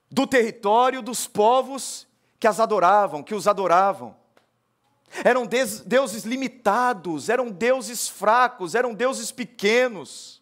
[0.09, 2.07] do território dos povos
[2.39, 4.15] que as adoravam, que os adoravam.
[5.23, 10.41] Eram deuses limitados, eram deuses fracos, eram deuses pequenos.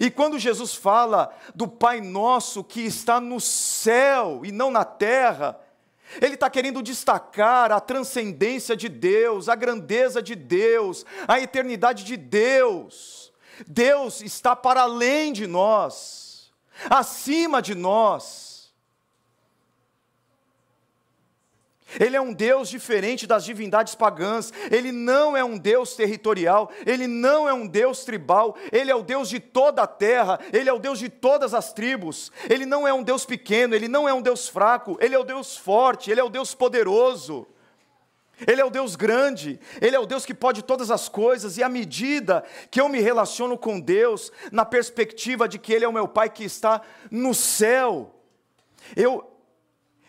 [0.00, 5.60] E quando Jesus fala do Pai Nosso que está no céu e não na terra,
[6.20, 12.16] ele está querendo destacar a transcendência de Deus, a grandeza de Deus, a eternidade de
[12.16, 13.32] Deus.
[13.66, 16.52] Deus está para além de nós,
[16.90, 18.55] acima de nós.
[21.98, 27.06] Ele é um Deus diferente das divindades pagãs, ele não é um Deus territorial, ele
[27.06, 30.72] não é um Deus tribal, ele é o Deus de toda a terra, ele é
[30.72, 34.14] o Deus de todas as tribos, ele não é um Deus pequeno, ele não é
[34.14, 37.46] um Deus fraco, ele é o Deus forte, ele é o Deus poderoso.
[38.46, 41.62] Ele é o Deus grande, Ele é o Deus que pode todas as coisas, e
[41.62, 45.92] à medida que eu me relaciono com Deus, na perspectiva de que Ele é o
[45.92, 48.14] meu Pai que está no céu,
[48.94, 49.35] eu,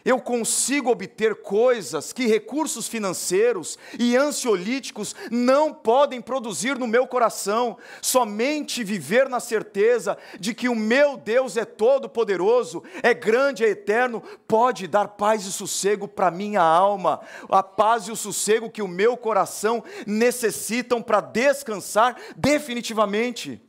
[0.08, 7.78] eu consigo obter coisas que recursos financeiros e ansiolíticos não podem produzir no meu coração.
[8.02, 14.24] Somente viver na certeza de que o meu Deus é todo-poderoso, é grande, é eterno,
[14.48, 18.88] pode dar paz e sossego para minha alma, a paz e o sossego que o
[18.88, 23.62] meu coração necessitam para descansar definitivamente.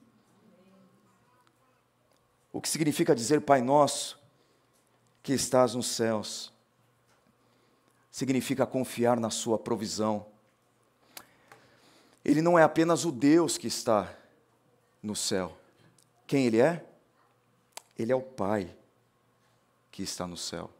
[2.53, 4.18] O que significa dizer Pai Nosso?
[5.29, 6.51] Que estás nos céus.
[8.11, 10.25] Significa confiar na Sua provisão.
[12.25, 14.11] Ele não é apenas o Deus que está
[15.03, 15.55] no céu.
[16.27, 16.83] Quem Ele é?
[17.99, 18.75] Ele é o Pai
[19.93, 20.71] que está no céu.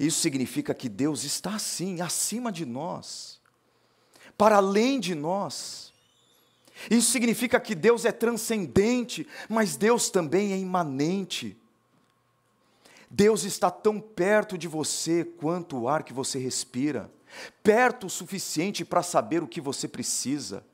[0.00, 3.38] Isso significa que Deus está assim, acima de nós,
[4.38, 5.92] para além de nós.
[6.90, 11.60] Isso significa que Deus é transcendente, mas Deus também é imanente.
[13.16, 17.08] Deus está tão perto de você quanto o ar que você respira,
[17.62, 20.66] perto o suficiente para saber o que você precisa,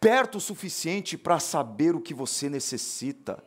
[0.00, 3.44] perto o suficiente para saber o que você necessita.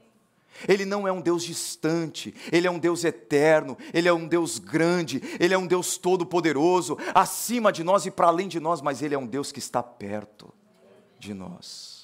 [0.68, 4.60] Ele não é um Deus distante, Ele é um Deus eterno, Ele é um Deus
[4.60, 9.02] grande, Ele é um Deus todo-poderoso, acima de nós e para além de nós, mas
[9.02, 10.54] Ele é um Deus que está perto
[11.18, 11.97] de nós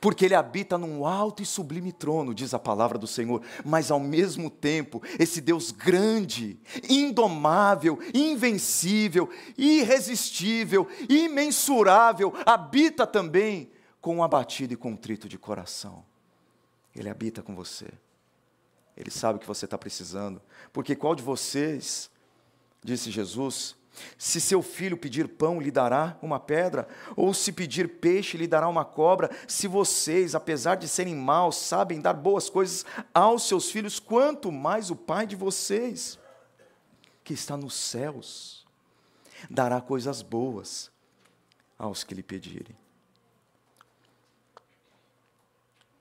[0.00, 4.00] porque ele habita num alto e sublime trono, diz a palavra do Senhor, mas ao
[4.00, 13.70] mesmo tempo, esse Deus grande, indomável, invencível, irresistível, imensurável, habita também
[14.00, 16.04] com um abatido e contrito de coração.
[16.94, 17.88] Ele habita com você.
[18.96, 20.40] Ele sabe o que você está precisando.
[20.72, 22.10] Porque qual de vocês,
[22.82, 23.76] disse Jesus,
[24.18, 26.88] se seu filho pedir pão, lhe dará uma pedra?
[27.16, 29.30] Ou se pedir peixe, lhe dará uma cobra?
[29.46, 34.90] Se vocês, apesar de serem maus, sabem dar boas coisas aos seus filhos, quanto mais
[34.90, 36.18] o Pai de vocês,
[37.24, 38.66] que está nos céus,
[39.50, 40.90] dará coisas boas
[41.78, 42.76] aos que lhe pedirem.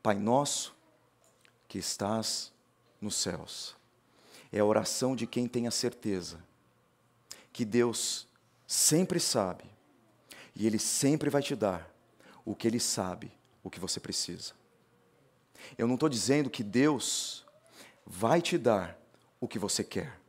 [0.02, 0.76] Pai nosso,
[1.68, 2.54] que estás
[3.02, 3.76] nos céus,
[4.52, 6.45] é a oração de quem tem a certeza
[7.56, 8.28] que Deus
[8.68, 9.64] sempre sabe
[10.54, 11.90] e Ele sempre vai te dar
[12.44, 13.32] o que Ele sabe,
[13.64, 14.52] o que você precisa.
[15.78, 17.46] Eu não estou dizendo que Deus
[18.06, 19.00] vai te dar
[19.40, 20.20] o que você quer.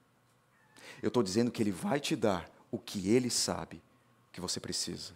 [1.02, 3.82] Eu estou dizendo que Ele vai te dar o que Ele sabe
[4.30, 5.12] que você precisa.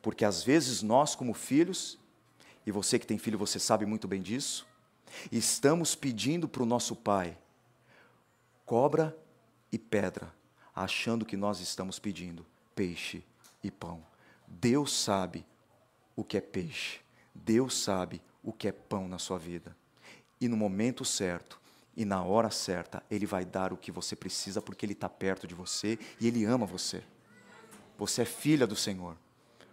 [0.00, 1.98] Porque às vezes nós, como filhos,
[2.64, 4.64] e você que tem filho, você sabe muito bem disso,
[5.32, 7.36] estamos pedindo para o nosso Pai
[8.64, 9.18] cobra
[9.72, 10.37] e pedra
[10.78, 13.24] achando que nós estamos pedindo peixe
[13.62, 14.00] e pão.
[14.46, 15.44] Deus sabe
[16.14, 17.00] o que é peixe,
[17.34, 19.76] Deus sabe o que é pão na sua vida.
[20.40, 21.60] E no momento certo
[21.96, 25.48] e na hora certa, Ele vai dar o que você precisa, porque Ele está perto
[25.48, 27.02] de você e Ele ama você.
[27.98, 29.16] Você é filha do Senhor,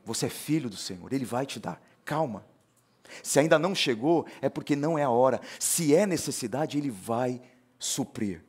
[0.04, 1.80] você é filho do Senhor, Ele vai te dar.
[2.04, 2.44] Calma.
[3.22, 5.40] Se ainda não chegou, é porque não é a hora.
[5.60, 7.40] Se é necessidade, Ele vai
[7.78, 8.44] suprir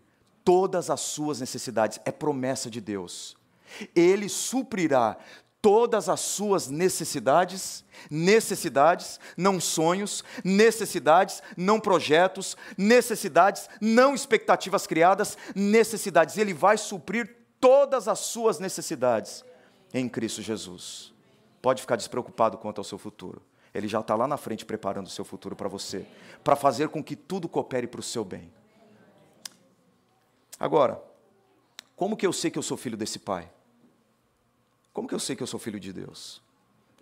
[0.47, 3.37] todas as suas necessidades, é promessa de Deus.
[3.97, 5.17] Ele suprirá
[5.61, 16.39] todas as suas necessidades, necessidades, não sonhos, necessidades, não projetos, necessidades, não expectativas criadas, necessidades.
[16.39, 19.45] Ele vai suprir todas as suas necessidades
[19.93, 21.13] em Cristo Jesus.
[21.61, 23.43] Pode ficar despreocupado quanto ao seu futuro.
[23.75, 26.07] Ele já está lá na frente preparando o seu futuro para você,
[26.45, 28.49] para fazer com que tudo coopere para o seu bem.
[30.59, 31.03] Agora,
[31.95, 33.51] como que eu sei que eu sou filho desse pai?
[34.93, 36.43] Como que eu sei que eu sou filho de Deus?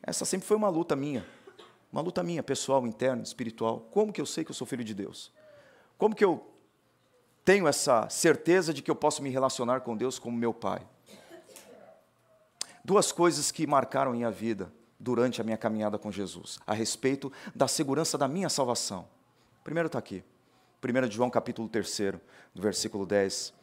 [0.03, 1.25] Essa sempre foi uma luta minha,
[1.93, 3.81] uma luta minha, pessoal, interna, espiritual.
[3.93, 5.33] Como que eu sei que eu sou filho de Deus?
[5.97, 6.45] Como que eu
[7.45, 10.85] tenho essa certeza de que eu posso me relacionar com Deus como meu pai?
[12.85, 17.69] Duas coisas que marcaram minha vida durante a minha caminhada com Jesus, a respeito da
[17.69, 19.07] segurança da minha salvação.
[19.63, 20.23] Primeiro está aqui,
[20.85, 22.13] 1 João capítulo 3,
[22.55, 23.55] do versículo 10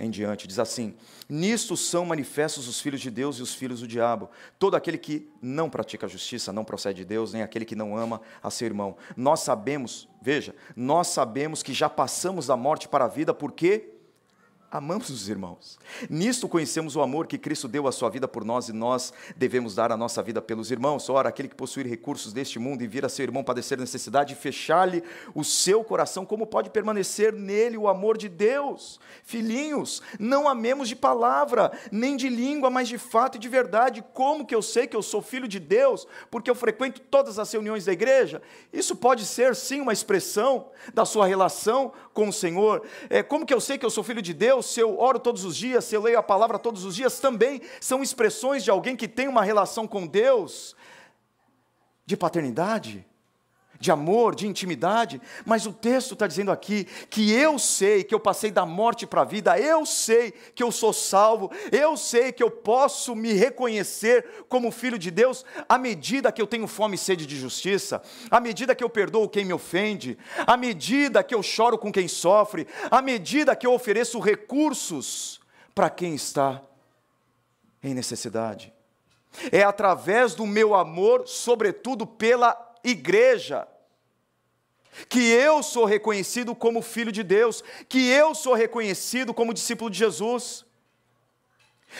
[0.00, 0.46] em diante.
[0.46, 0.94] Diz assim:
[1.28, 4.28] Nisto são manifestos os filhos de Deus e os filhos do diabo.
[4.58, 7.96] Todo aquele que não pratica a justiça não procede de Deus, nem aquele que não
[7.96, 8.96] ama a seu irmão.
[9.16, 13.93] Nós sabemos, veja, nós sabemos que já passamos da morte para a vida, porque
[14.74, 15.78] amamos os irmãos.
[16.10, 19.72] Nisto conhecemos o amor que Cristo deu a sua vida por nós e nós devemos
[19.72, 21.08] dar a nossa vida pelos irmãos.
[21.08, 24.36] Ora, aquele que possuir recursos deste mundo e vir a seu irmão padecer necessidade e
[24.36, 28.98] fechar-lhe o seu coração, como pode permanecer nele o amor de Deus?
[29.22, 34.04] Filhinhos, não amemos de palavra, nem de língua, mas de fato e de verdade.
[34.12, 36.04] Como que eu sei que eu sou filho de Deus?
[36.32, 38.42] Porque eu frequento todas as reuniões da igreja?
[38.72, 42.82] Isso pode ser sim uma expressão da sua relação com o Senhor.
[43.08, 44.63] É, como que eu sei que eu sou filho de Deus?
[44.66, 47.60] Se eu oro todos os dias, se eu leio a palavra todos os dias, também
[47.80, 50.74] são expressões de alguém que tem uma relação com Deus,
[52.06, 53.06] de paternidade
[53.78, 58.20] de amor, de intimidade, mas o texto está dizendo aqui que eu sei que eu
[58.20, 62.42] passei da morte para a vida, eu sei que eu sou salvo, eu sei que
[62.42, 66.98] eu posso me reconhecer como filho de Deus à medida que eu tenho fome e
[66.98, 71.42] sede de justiça, à medida que eu perdoo quem me ofende, à medida que eu
[71.42, 75.40] choro com quem sofre, à medida que eu ofereço recursos
[75.74, 76.62] para quem está
[77.82, 78.72] em necessidade.
[79.50, 83.66] É através do meu amor, sobretudo pela igreja
[85.08, 89.98] que eu sou reconhecido como filho de Deus, que eu sou reconhecido como discípulo de
[89.98, 90.64] Jesus.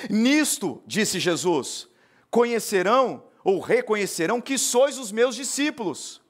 [0.09, 1.89] Nisto, disse Jesus,
[2.31, 6.21] conhecerão ou reconhecerão que sois os meus discípulos.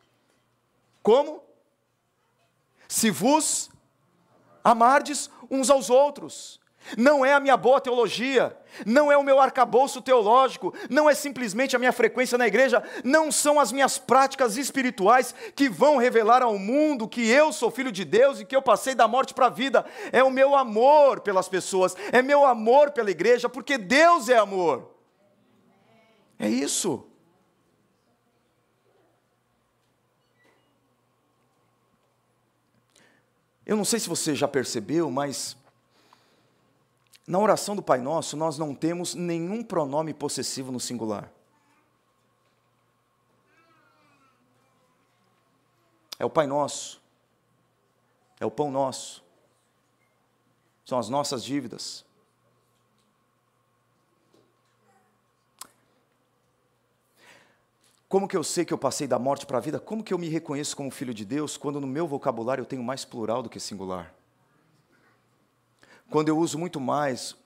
[1.03, 1.43] Como?
[2.89, 3.71] Se vos
[4.63, 6.61] amardes uns aos outros
[6.97, 11.75] não é a minha boa teologia, não é o meu arcabouço teológico, não é simplesmente
[11.75, 16.59] a minha frequência na igreja, não são as minhas práticas espirituais que vão revelar ao
[16.59, 19.51] mundo que eu sou filho de Deus e que eu passei da morte para a
[19.51, 24.37] vida, é o meu amor pelas pessoas, é meu amor pela igreja, porque Deus é
[24.37, 24.95] amor.
[26.39, 27.07] É isso.
[33.67, 35.57] Eu não sei se você já percebeu, mas
[37.27, 41.33] na oração do Pai Nosso, nós não temos nenhum pronome possessivo no singular.
[46.19, 47.03] É o Pai Nosso,
[48.39, 49.25] é o pão nosso,
[50.85, 52.05] são as nossas dívidas.
[58.09, 59.81] Como que eu sei que eu passei da morte para a vida?
[59.81, 62.83] Como que eu me reconheço como filho de Deus quando no meu vocabulário eu tenho
[62.83, 64.15] mais plural do que singular?
[66.11, 67.37] Quando eu uso muito mais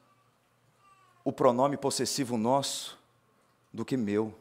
[1.24, 2.98] o pronome possessivo nosso
[3.72, 4.34] do que meu.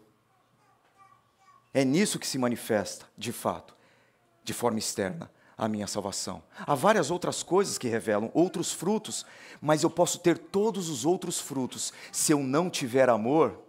[1.74, 3.76] É nisso que se manifesta, de fato,
[4.44, 6.42] de forma externa, a minha salvação.
[6.60, 9.26] Há várias outras coisas que revelam outros frutos,
[9.60, 11.92] mas eu posso ter todos os outros frutos.
[12.12, 13.60] Se eu não tiver amor,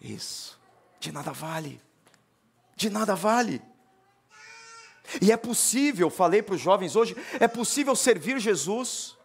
[0.00, 0.60] isso,
[1.00, 1.80] de nada vale.
[2.76, 3.62] De nada vale.
[5.20, 9.16] E é possível, falei para os jovens hoje, é possível servir Jesus,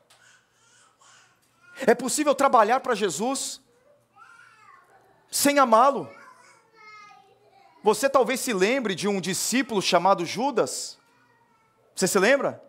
[1.88, 3.62] é possível trabalhar para Jesus,
[5.32, 6.10] sem amá-lo.
[7.82, 10.98] Você talvez se lembre de um discípulo chamado Judas,
[11.96, 12.64] você se lembra?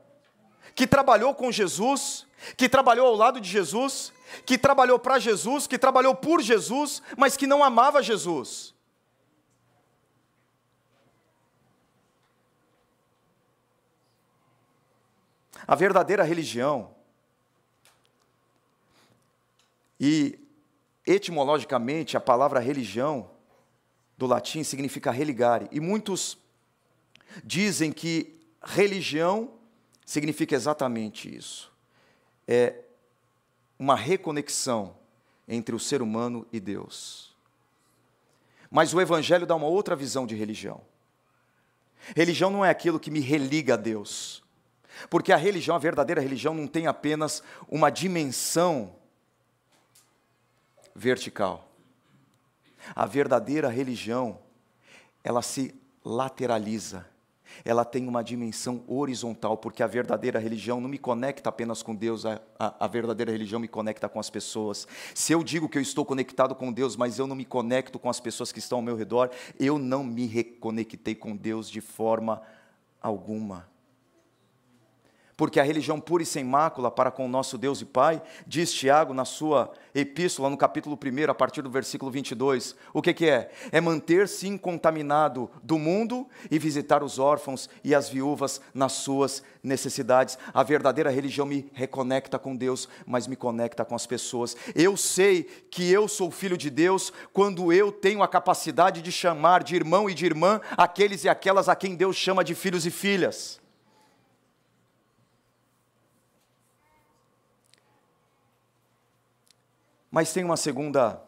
[0.74, 4.12] Que trabalhou com Jesus, que trabalhou ao lado de Jesus,
[4.46, 8.74] que trabalhou para Jesus, que trabalhou por Jesus, mas que não amava Jesus.
[15.70, 16.90] A verdadeira religião,
[20.00, 20.36] e
[21.06, 23.30] etimologicamente a palavra religião
[24.18, 26.36] do latim significa religare, e muitos
[27.44, 29.48] dizem que religião
[30.04, 31.72] significa exatamente isso.
[32.48, 32.74] É
[33.78, 34.96] uma reconexão
[35.46, 37.32] entre o ser humano e Deus.
[38.68, 40.80] Mas o Evangelho dá uma outra visão de religião.
[42.16, 44.42] Religião não é aquilo que me religa a Deus.
[45.08, 48.94] Porque a religião, a verdadeira religião, não tem apenas uma dimensão
[50.94, 51.68] vertical.
[52.94, 54.38] A verdadeira religião,
[55.22, 55.74] ela se
[56.04, 57.06] lateraliza
[57.64, 62.24] ela tem uma dimensão horizontal, porque a verdadeira religião não me conecta apenas com Deus,
[62.24, 64.86] a, a, a, verdadeira religião me conecta com as pessoas.
[65.14, 68.08] Se eu digo que eu estou conectado com Deus, mas eu não me conecto com
[68.08, 72.42] as pessoas que estão ao meu redor, eu não me reconectei com Deus de forma
[73.00, 73.68] alguma
[75.40, 78.70] porque a religião pura e sem mácula para com o nosso Deus e Pai, diz
[78.74, 83.26] Tiago na sua epístola, no capítulo 1, a partir do versículo 22, o que, que
[83.26, 83.50] é?
[83.72, 90.36] É manter-se incontaminado do mundo e visitar os órfãos e as viúvas nas suas necessidades.
[90.52, 94.54] A verdadeira religião me reconecta com Deus, mas me conecta com as pessoas.
[94.74, 99.62] Eu sei que eu sou filho de Deus quando eu tenho a capacidade de chamar
[99.62, 102.90] de irmão e de irmã aqueles e aquelas a quem Deus chama de filhos e
[102.90, 103.59] filhas.
[110.10, 111.22] Mas tem uma segunda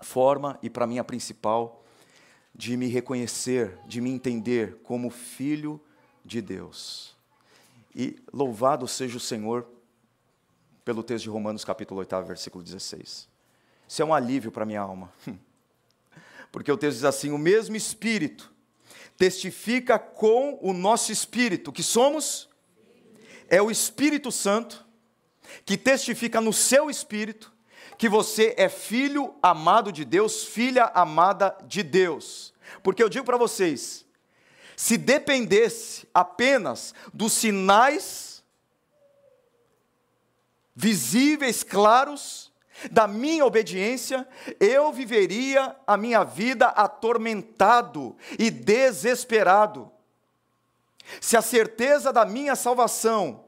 [0.00, 1.84] forma, e para mim a principal,
[2.54, 5.80] de me reconhecer, de me entender como filho
[6.24, 7.16] de Deus.
[7.94, 9.66] E louvado seja o Senhor
[10.84, 13.28] pelo texto de Romanos, capítulo 8, versículo 16.
[13.86, 15.12] Isso é um alívio para minha alma.
[16.50, 18.50] Porque o texto diz assim: o mesmo Espírito
[19.16, 22.48] testifica com o nosso espírito que somos,
[23.48, 24.86] é o Espírito Santo
[25.64, 27.52] que testifica no seu espírito
[27.98, 32.54] que você é filho amado de Deus, filha amada de Deus.
[32.80, 34.06] Porque eu digo para vocês,
[34.76, 38.44] se dependesse apenas dos sinais
[40.76, 42.52] visíveis, claros,
[42.88, 44.28] da minha obediência,
[44.60, 49.90] eu viveria a minha vida atormentado e desesperado.
[51.20, 53.47] Se a certeza da minha salvação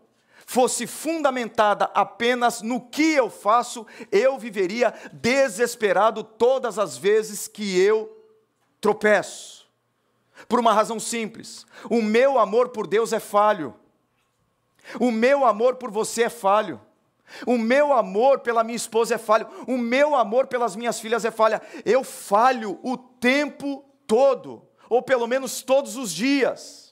[0.51, 8.11] fosse fundamentada apenas no que eu faço, eu viveria desesperado todas as vezes que eu
[8.81, 9.71] tropeço.
[10.49, 13.77] Por uma razão simples: o meu amor por Deus é falho,
[14.99, 16.81] o meu amor por você é falho.
[17.47, 21.31] O meu amor pela minha esposa é falho, o meu amor pelas minhas filhas é
[21.31, 21.63] falha.
[21.85, 26.90] Eu falho o tempo todo, ou pelo menos todos os dias.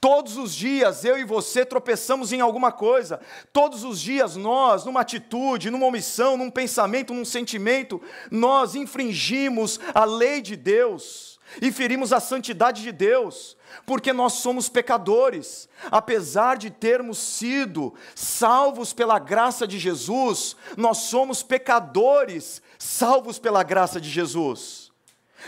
[0.00, 3.20] Todos os dias eu e você tropeçamos em alguma coisa.
[3.52, 8.00] Todos os dias nós, numa atitude, numa omissão, num pensamento, num sentimento,
[8.30, 13.56] nós infringimos a lei de Deus e ferimos a santidade de Deus,
[13.86, 15.68] porque nós somos pecadores.
[15.90, 24.00] Apesar de termos sido salvos pela graça de Jesus, nós somos pecadores salvos pela graça
[24.00, 24.89] de Jesus.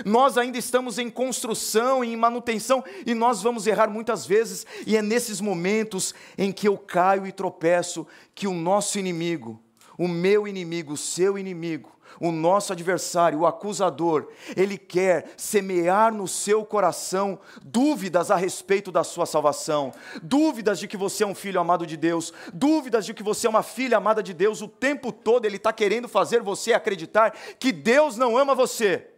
[0.04, 5.02] Nós ainda estamos em construção, em manutenção, e nós vamos errar muitas vezes, e é
[5.02, 9.60] nesses momentos em que eu caio e tropeço que o nosso inimigo,
[9.98, 11.90] o meu inimigo, o seu inimigo,
[12.20, 19.02] o nosso adversário, o acusador, ele quer semear no seu coração dúvidas a respeito da
[19.04, 23.22] sua salvação, dúvidas de que você é um filho amado de Deus, dúvidas de que
[23.22, 26.72] você é uma filha amada de Deus, o tempo todo ele está querendo fazer você
[26.72, 29.11] acreditar que Deus não ama você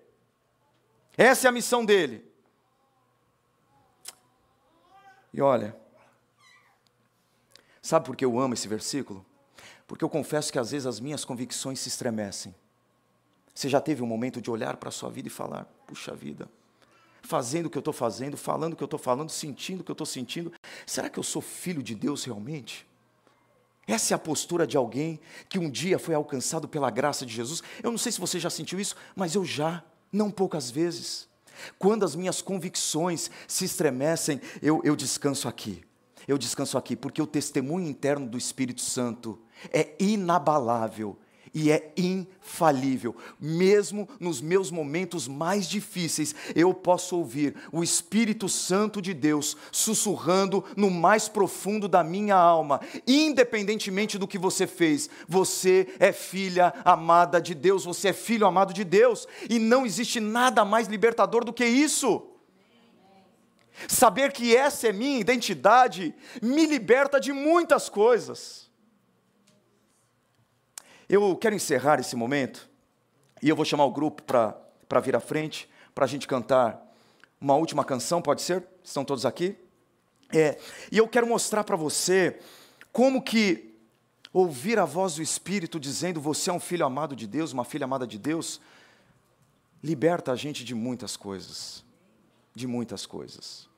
[1.17, 2.25] essa é a missão dele.
[5.33, 5.77] E olha,
[7.83, 9.25] sabe por que eu amo esse versículo?
[9.87, 12.55] Porque eu confesso que às vezes as minhas convicções se estremecem.
[13.55, 16.49] Você já teve um momento de olhar para a sua vida e falar: puxa vida,
[17.23, 19.91] fazendo o que eu estou fazendo, falando o que eu estou falando, sentindo o que
[19.91, 20.53] eu estou sentindo,
[20.87, 22.87] será que eu sou filho de Deus realmente?
[23.87, 27.62] Essa é a postura de alguém que um dia foi alcançado pela graça de Jesus.
[27.83, 29.85] Eu não sei se você já sentiu isso, mas eu já
[30.15, 31.29] não poucas vezes.
[31.79, 35.83] Quando as minhas convicções se estremecem, eu, eu descanso aqui.
[36.27, 39.39] Eu descanso aqui, porque o testemunho interno do Espírito Santo
[39.71, 41.19] é inabalável
[41.55, 43.14] e é infalível.
[43.40, 50.64] Mesmo nos meus momentos mais difíceis, eu posso ouvir o Espírito Santo de Deus sussurrando
[50.76, 55.09] no mais profundo da minha alma, independentemente do que você fez.
[55.28, 60.18] Você é filha amada de Deus, você é filho amado de Deus, e não existe
[60.18, 62.30] nada mais libertador do que isso.
[63.88, 68.64] Saber que essa é minha identidade me liberta de muitas coisas.
[71.09, 72.68] Eu quero encerrar esse momento
[73.42, 76.82] e eu vou chamar o grupo para vir à frente, para a gente cantar
[77.40, 78.66] uma última canção, pode ser?
[78.82, 79.57] Estão todos aqui?
[80.32, 80.59] É,
[80.90, 82.38] e eu quero mostrar para você
[82.90, 83.74] como que
[84.32, 87.84] ouvir a voz do Espírito dizendo: Você é um filho amado de Deus, uma filha
[87.84, 88.61] amada de Deus,
[89.82, 91.84] liberta a gente de muitas coisas.
[92.55, 93.68] De muitas coisas.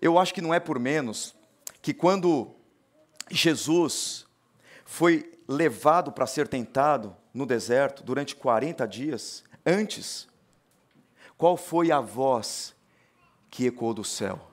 [0.00, 1.34] Eu acho que não é por menos
[1.80, 2.50] que quando
[3.30, 4.26] Jesus
[4.90, 10.26] foi levado para ser tentado no deserto durante 40 dias, antes,
[11.38, 12.74] qual foi a voz
[13.48, 14.50] que ecoou do céu?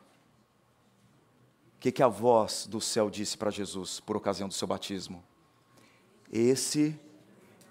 [1.76, 5.24] O que, que a voz do céu disse para Jesus por ocasião do seu batismo?
[6.32, 6.96] Esse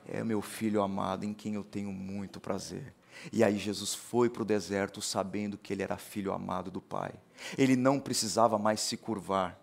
[0.09, 2.93] é meu filho amado em quem eu tenho muito prazer.
[3.33, 7.13] E aí Jesus foi para o deserto sabendo que ele era filho amado do Pai.
[7.57, 9.57] Ele não precisava mais se curvar,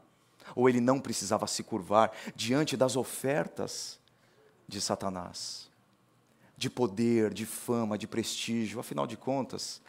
[0.55, 3.99] ou ele não precisava se curvar diante das ofertas
[4.67, 5.69] de Satanás,
[6.57, 8.79] de poder, de fama, de prestígio.
[8.79, 9.81] Afinal de contas,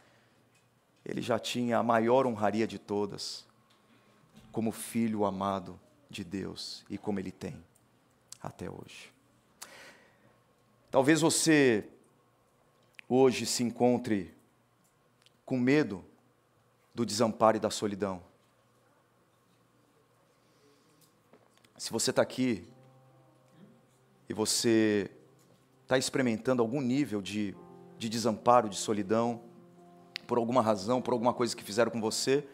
[1.04, 3.46] ele já tinha a maior honraria de todas,
[4.50, 5.78] como filho amado
[6.08, 7.56] de Deus e como ele tem
[8.40, 9.12] até hoje.
[10.90, 11.88] Talvez você
[13.08, 14.32] hoje se encontre
[15.44, 16.04] com medo
[16.94, 18.22] do desamparo e da solidão.
[21.76, 22.66] Se você está aqui
[24.28, 25.10] e você
[25.82, 27.54] está experimentando algum nível de,
[27.98, 29.42] de desamparo, de solidão,
[30.26, 32.46] por alguma razão, por alguma coisa que fizeram com você,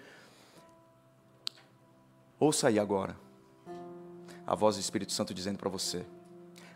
[2.40, 3.14] Ouça aí agora
[4.46, 6.06] a voz do Espírito Santo dizendo para você: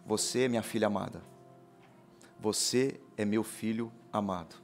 [0.05, 1.23] Você é minha filha amada.
[2.39, 4.57] Você é meu filho amado.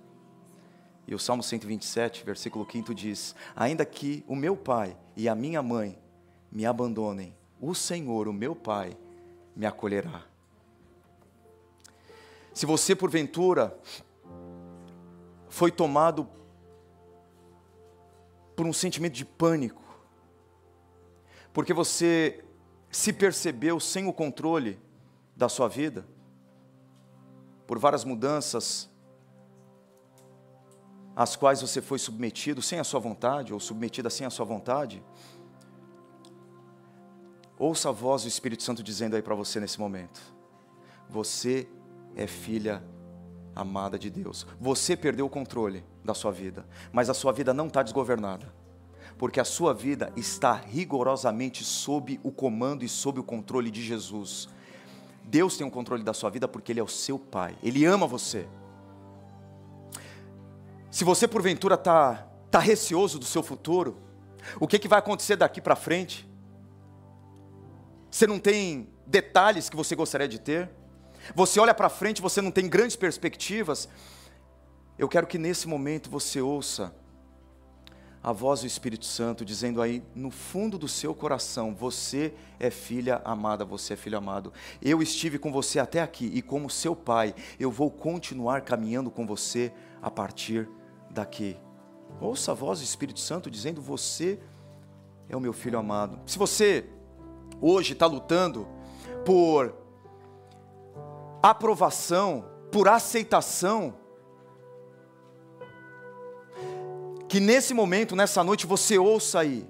[1.08, 5.62] E o Salmo 127, versículo 5 diz: Ainda que o meu pai e a minha
[5.62, 5.98] mãe
[6.52, 8.96] me abandonem, o Senhor, o meu pai,
[9.54, 10.24] me acolherá.
[12.54, 13.78] Se você porventura
[15.48, 16.28] foi tomado
[18.56, 19.82] por um sentimento de pânico,
[21.52, 22.44] porque você
[22.90, 24.78] se percebeu sem o controle
[25.36, 26.06] da sua vida,
[27.66, 28.88] por várias mudanças
[31.14, 35.02] às quais você foi submetido sem a sua vontade, ou submetida sem a sua vontade,
[37.60, 40.20] ouça a voz do Espírito Santo dizendo aí para você nesse momento:
[41.08, 41.68] você
[42.16, 42.82] é filha
[43.54, 44.46] amada de Deus.
[44.60, 48.60] Você perdeu o controle da sua vida, mas a sua vida não está desgovernada
[49.20, 54.48] porque a sua vida está rigorosamente sob o comando e sob o controle de Jesus.
[55.24, 58.06] Deus tem o controle da sua vida porque Ele é o seu Pai, Ele ama
[58.06, 58.48] você.
[60.90, 63.98] Se você porventura está tá receoso do seu futuro,
[64.58, 66.26] o que, que vai acontecer daqui para frente?
[68.10, 70.68] Você não tem detalhes que você gostaria de ter?
[71.34, 73.88] Você olha para frente, você não tem grandes perspectivas?
[74.98, 76.94] Eu quero que nesse momento você ouça
[78.22, 83.22] a voz do Espírito Santo dizendo aí no fundo do seu coração: Você é filha
[83.24, 84.52] amada, você é filho amado.
[84.82, 89.26] Eu estive com você até aqui e, como seu pai, eu vou continuar caminhando com
[89.26, 90.68] você a partir
[91.10, 91.56] daqui.
[92.20, 94.38] Ouça a voz do Espírito Santo dizendo: Você
[95.28, 96.18] é o meu filho amado.
[96.26, 96.84] Se você
[97.60, 98.66] hoje está lutando
[99.24, 99.74] por
[101.42, 103.94] aprovação, por aceitação,
[107.28, 109.68] que nesse momento, nessa noite, você ouça aí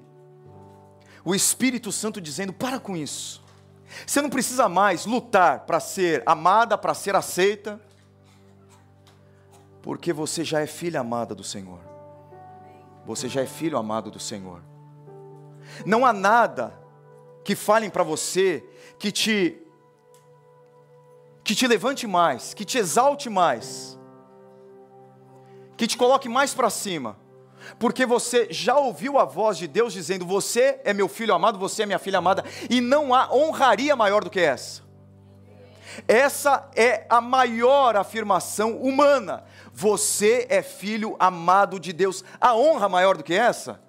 [1.24, 3.42] o Espírito Santo dizendo: para com isso.
[4.06, 7.80] Você não precisa mais lutar para ser amada, para ser aceita,
[9.82, 11.80] porque você já é filha amada do Senhor.
[13.04, 14.62] Você já é filho amado do Senhor.
[15.84, 16.79] Não há nada
[17.44, 18.64] que falem para você
[18.98, 19.56] que te
[21.42, 23.98] que te levante mais, que te exalte mais,
[25.76, 27.18] que te coloque mais para cima
[27.78, 31.82] porque você já ouviu a voz de Deus dizendo: Você é meu filho amado, você
[31.82, 34.82] é minha filha amada, e não há honraria maior do que essa.
[36.06, 39.44] Essa é a maior afirmação humana.
[39.72, 42.24] Você é filho amado de Deus.
[42.40, 43.80] A honra maior do que essa?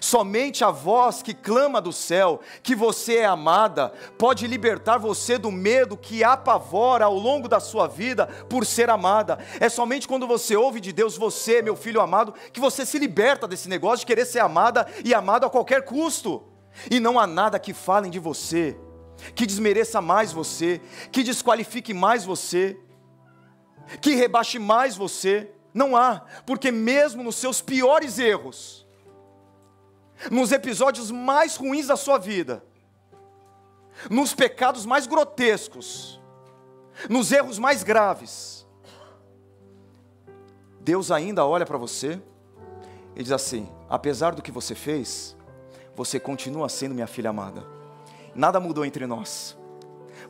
[0.00, 5.50] Somente a voz que clama do céu que você é amada pode libertar você do
[5.50, 9.38] medo que apavora ao longo da sua vida por ser amada.
[9.60, 13.48] É somente quando você ouve de Deus, você, meu filho amado, que você se liberta
[13.48, 16.42] desse negócio de querer ser amada e amado a qualquer custo.
[16.90, 18.78] E não há nada que falem de você,
[19.34, 20.80] que desmereça mais você,
[21.10, 22.78] que desqualifique mais você,
[24.00, 25.50] que rebaixe mais você.
[25.74, 28.87] Não há, porque mesmo nos seus piores erros,
[30.30, 32.64] nos episódios mais ruins da sua vida,
[34.10, 36.20] nos pecados mais grotescos,
[37.08, 38.66] nos erros mais graves,
[40.80, 42.18] Deus ainda olha para você
[43.14, 45.36] e diz assim: apesar do que você fez,
[45.94, 47.62] você continua sendo minha filha amada.
[48.34, 49.58] nada mudou entre nós.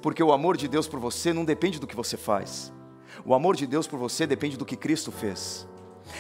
[0.02, 2.72] Porque o amor de Deus por você não depende do que você faz.
[3.24, 5.66] O amor de Deus por você depende do que Cristo fez.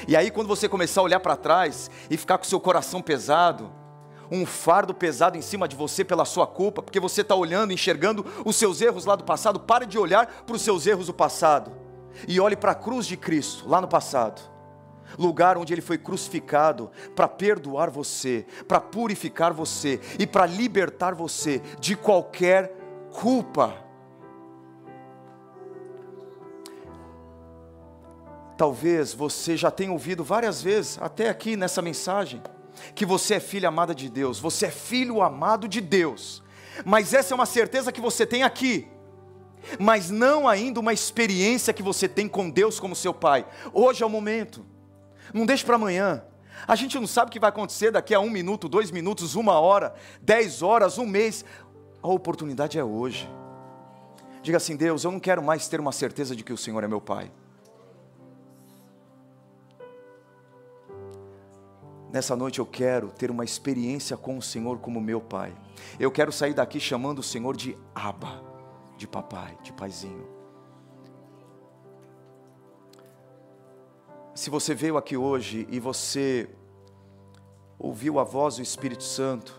[0.06, 3.70] E aí, quando você começar a olhar para trás e ficar com seu coração pesado,
[4.30, 8.24] um fardo pesado em cima de você pela sua culpa, porque você está olhando, enxergando
[8.44, 11.72] os seus erros lá do passado, pare de olhar para os seus erros do passado
[12.26, 14.58] e olhe para a cruz de Cristo lá no passado
[15.16, 21.62] lugar onde ele foi crucificado para perdoar você, para purificar você e para libertar você
[21.78, 22.74] de qualquer
[23.12, 23.87] culpa.
[28.58, 32.42] Talvez você já tenha ouvido várias vezes, até aqui nessa mensagem,
[32.92, 36.42] que você é filha amada de Deus, você é filho amado de Deus.
[36.84, 38.88] Mas essa é uma certeza que você tem aqui,
[39.78, 43.46] mas não ainda uma experiência que você tem com Deus como seu Pai.
[43.72, 44.66] Hoje é o momento,
[45.32, 46.24] não deixe para amanhã.
[46.66, 49.60] A gente não sabe o que vai acontecer daqui a um minuto, dois minutos, uma
[49.60, 51.44] hora, dez horas, um mês.
[52.02, 53.30] A oportunidade é hoje.
[54.42, 56.88] Diga assim: Deus, eu não quero mais ter uma certeza de que o Senhor é
[56.88, 57.30] meu Pai.
[62.18, 65.54] Nessa noite eu quero ter uma experiência com o Senhor como meu Pai.
[66.00, 68.42] Eu quero sair daqui chamando o Senhor de Abba,
[68.96, 70.26] de papai, de paizinho.
[74.34, 76.50] Se você veio aqui hoje e você
[77.78, 79.56] ouviu a voz do Espírito Santo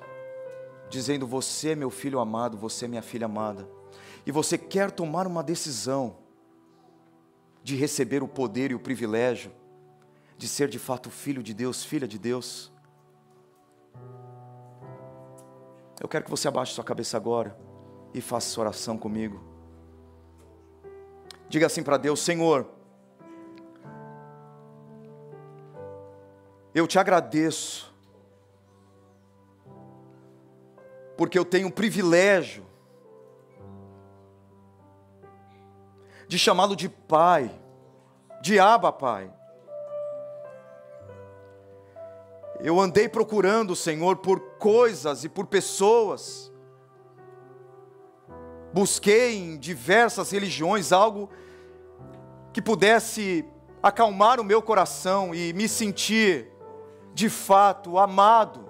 [0.90, 3.70] dizendo: Você é meu filho amado, você é minha filha amada,
[4.26, 6.18] e você quer tomar uma decisão
[7.64, 9.50] de receber o poder e o privilégio
[10.40, 12.72] de ser de fato filho de Deus, filha de Deus.
[16.00, 17.60] Eu quero que você abaixe sua cabeça agora
[18.14, 19.44] e faça essa oração comigo.
[21.50, 22.66] Diga assim para Deus: Senhor,
[26.74, 27.94] eu te agradeço,
[31.18, 32.66] porque eu tenho o privilégio
[36.30, 37.52] de chamá-lo de Pai,
[38.42, 39.38] de Aba Pai.
[42.62, 46.52] Eu andei procurando o Senhor por coisas e por pessoas.
[48.74, 51.30] Busquei em diversas religiões algo
[52.52, 53.46] que pudesse
[53.82, 56.52] acalmar o meu coração e me sentir
[57.14, 58.68] de fato amado.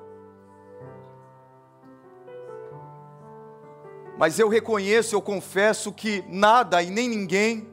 [4.20, 7.68] Mas eu reconheço, eu confesso que nada e nem ninguém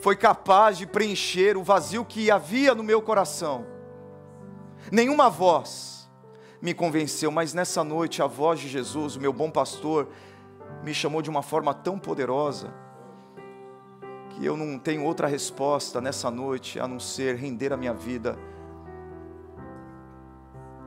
[0.00, 3.79] foi capaz de preencher o vazio que havia no meu coração
[4.90, 6.00] nenhuma voz
[6.60, 10.08] me convenceu, mas nessa noite a voz de Jesus, o meu bom pastor,
[10.82, 12.72] me chamou de uma forma tão poderosa
[14.30, 18.38] que eu não tenho outra resposta nessa noite a não ser render a minha vida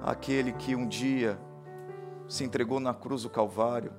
[0.02, 1.40] àquele que um dia
[2.28, 3.94] se entregou na cruz do Calvário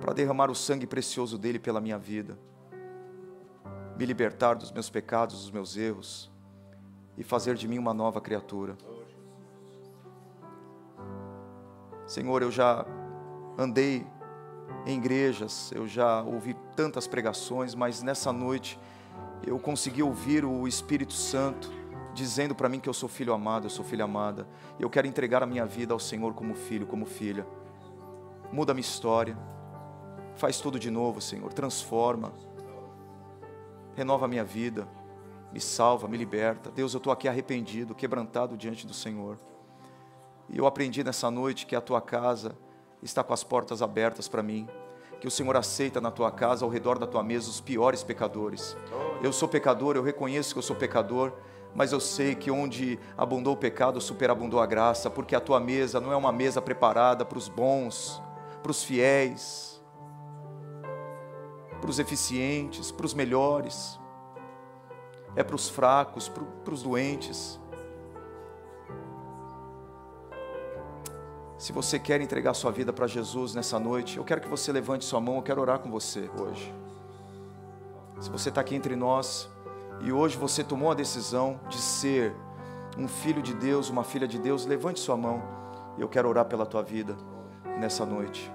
[0.00, 2.38] para derramar o sangue precioso dele pela minha vida,
[3.96, 6.30] me libertar dos meus pecados, dos meus erros
[7.20, 8.78] e fazer de mim uma nova criatura.
[12.06, 12.86] Senhor, eu já
[13.58, 14.06] andei
[14.86, 18.80] em igrejas, eu já ouvi tantas pregações, mas nessa noite
[19.46, 21.70] eu consegui ouvir o Espírito Santo
[22.14, 24.48] dizendo para mim que eu sou filho amado, eu sou filha amada.
[24.78, 27.46] Eu quero entregar a minha vida ao Senhor como filho, como filha.
[28.50, 29.36] Muda a minha história.
[30.36, 31.52] Faz tudo de novo, Senhor.
[31.52, 32.32] Transforma.
[33.94, 34.88] Renova a minha vida
[35.52, 36.70] me salva, me liberta.
[36.70, 39.38] Deus, eu estou aqui arrependido, quebrantado diante do Senhor.
[40.48, 42.56] E eu aprendi nessa noite que a tua casa
[43.02, 44.68] está com as portas abertas para mim,
[45.20, 48.76] que o Senhor aceita na tua casa, ao redor da tua mesa, os piores pecadores.
[49.22, 51.32] Eu sou pecador, eu reconheço que eu sou pecador,
[51.74, 56.00] mas eu sei que onde abundou o pecado, superabundou a graça, porque a tua mesa
[56.00, 58.20] não é uma mesa preparada para os bons,
[58.62, 59.80] para os fiéis,
[61.80, 63.99] para os eficientes, para os melhores
[65.36, 67.58] é para os fracos, para os doentes.
[71.58, 75.04] Se você quer entregar sua vida para Jesus nessa noite, eu quero que você levante
[75.04, 76.74] sua mão, eu quero orar com você hoje.
[78.18, 79.48] Se você está aqui entre nós
[80.00, 82.34] e hoje você tomou a decisão de ser
[82.96, 85.42] um filho de Deus, uma filha de Deus, levante sua mão
[85.96, 87.16] e eu quero orar pela tua vida
[87.78, 88.50] nessa noite.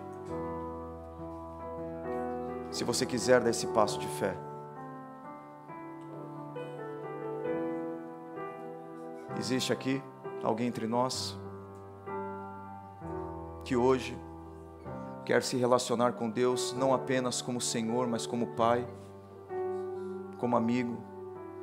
[2.72, 4.36] Se você quiser dar esse passo de fé.
[9.38, 10.02] Existe aqui
[10.44, 11.38] alguém entre nós
[13.64, 14.18] que hoje
[15.26, 18.88] quer se relacionar com Deus não apenas como Senhor, mas como Pai,
[20.38, 20.98] como amigo,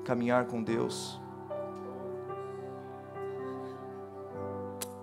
[0.05, 1.21] caminhar com Deus.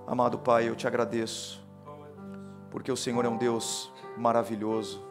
[0.05, 1.65] Amado Pai, eu te agradeço,
[2.69, 5.01] porque o Senhor é um Deus maravilhoso,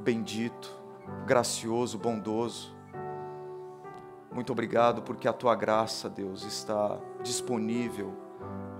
[0.00, 0.76] bendito,
[1.24, 2.73] gracioso, bondoso.
[4.34, 8.12] Muito obrigado porque a tua graça, Deus, está disponível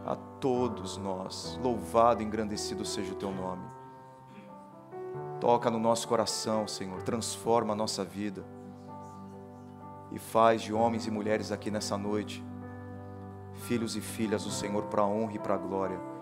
[0.04, 1.58] a todos nós.
[1.62, 3.62] Louvado e engrandecido seja o teu nome.
[5.40, 8.44] Toca no nosso coração, Senhor, transforma a nossa vida
[10.10, 12.44] e faz de homens e mulheres aqui nessa noite
[13.54, 16.13] filhos e filhas do Senhor para a honra e para a glória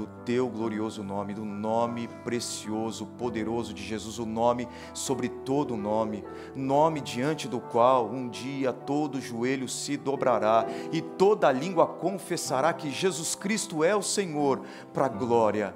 [0.00, 6.24] do teu glorioso nome, do nome precioso, poderoso de Jesus, o nome sobre todo nome,
[6.54, 12.90] nome diante do qual um dia todo joelho se dobrará e toda língua confessará que
[12.90, 14.62] Jesus Cristo é o Senhor,
[14.94, 15.74] para a glória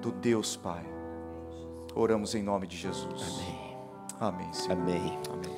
[0.00, 0.84] do Deus Pai.
[1.94, 3.40] Oramos em nome de Jesus.
[3.40, 3.76] Amém.
[4.18, 4.52] Amém.
[4.54, 4.72] Senhor.
[4.72, 5.18] Amém.
[5.32, 5.55] Amém.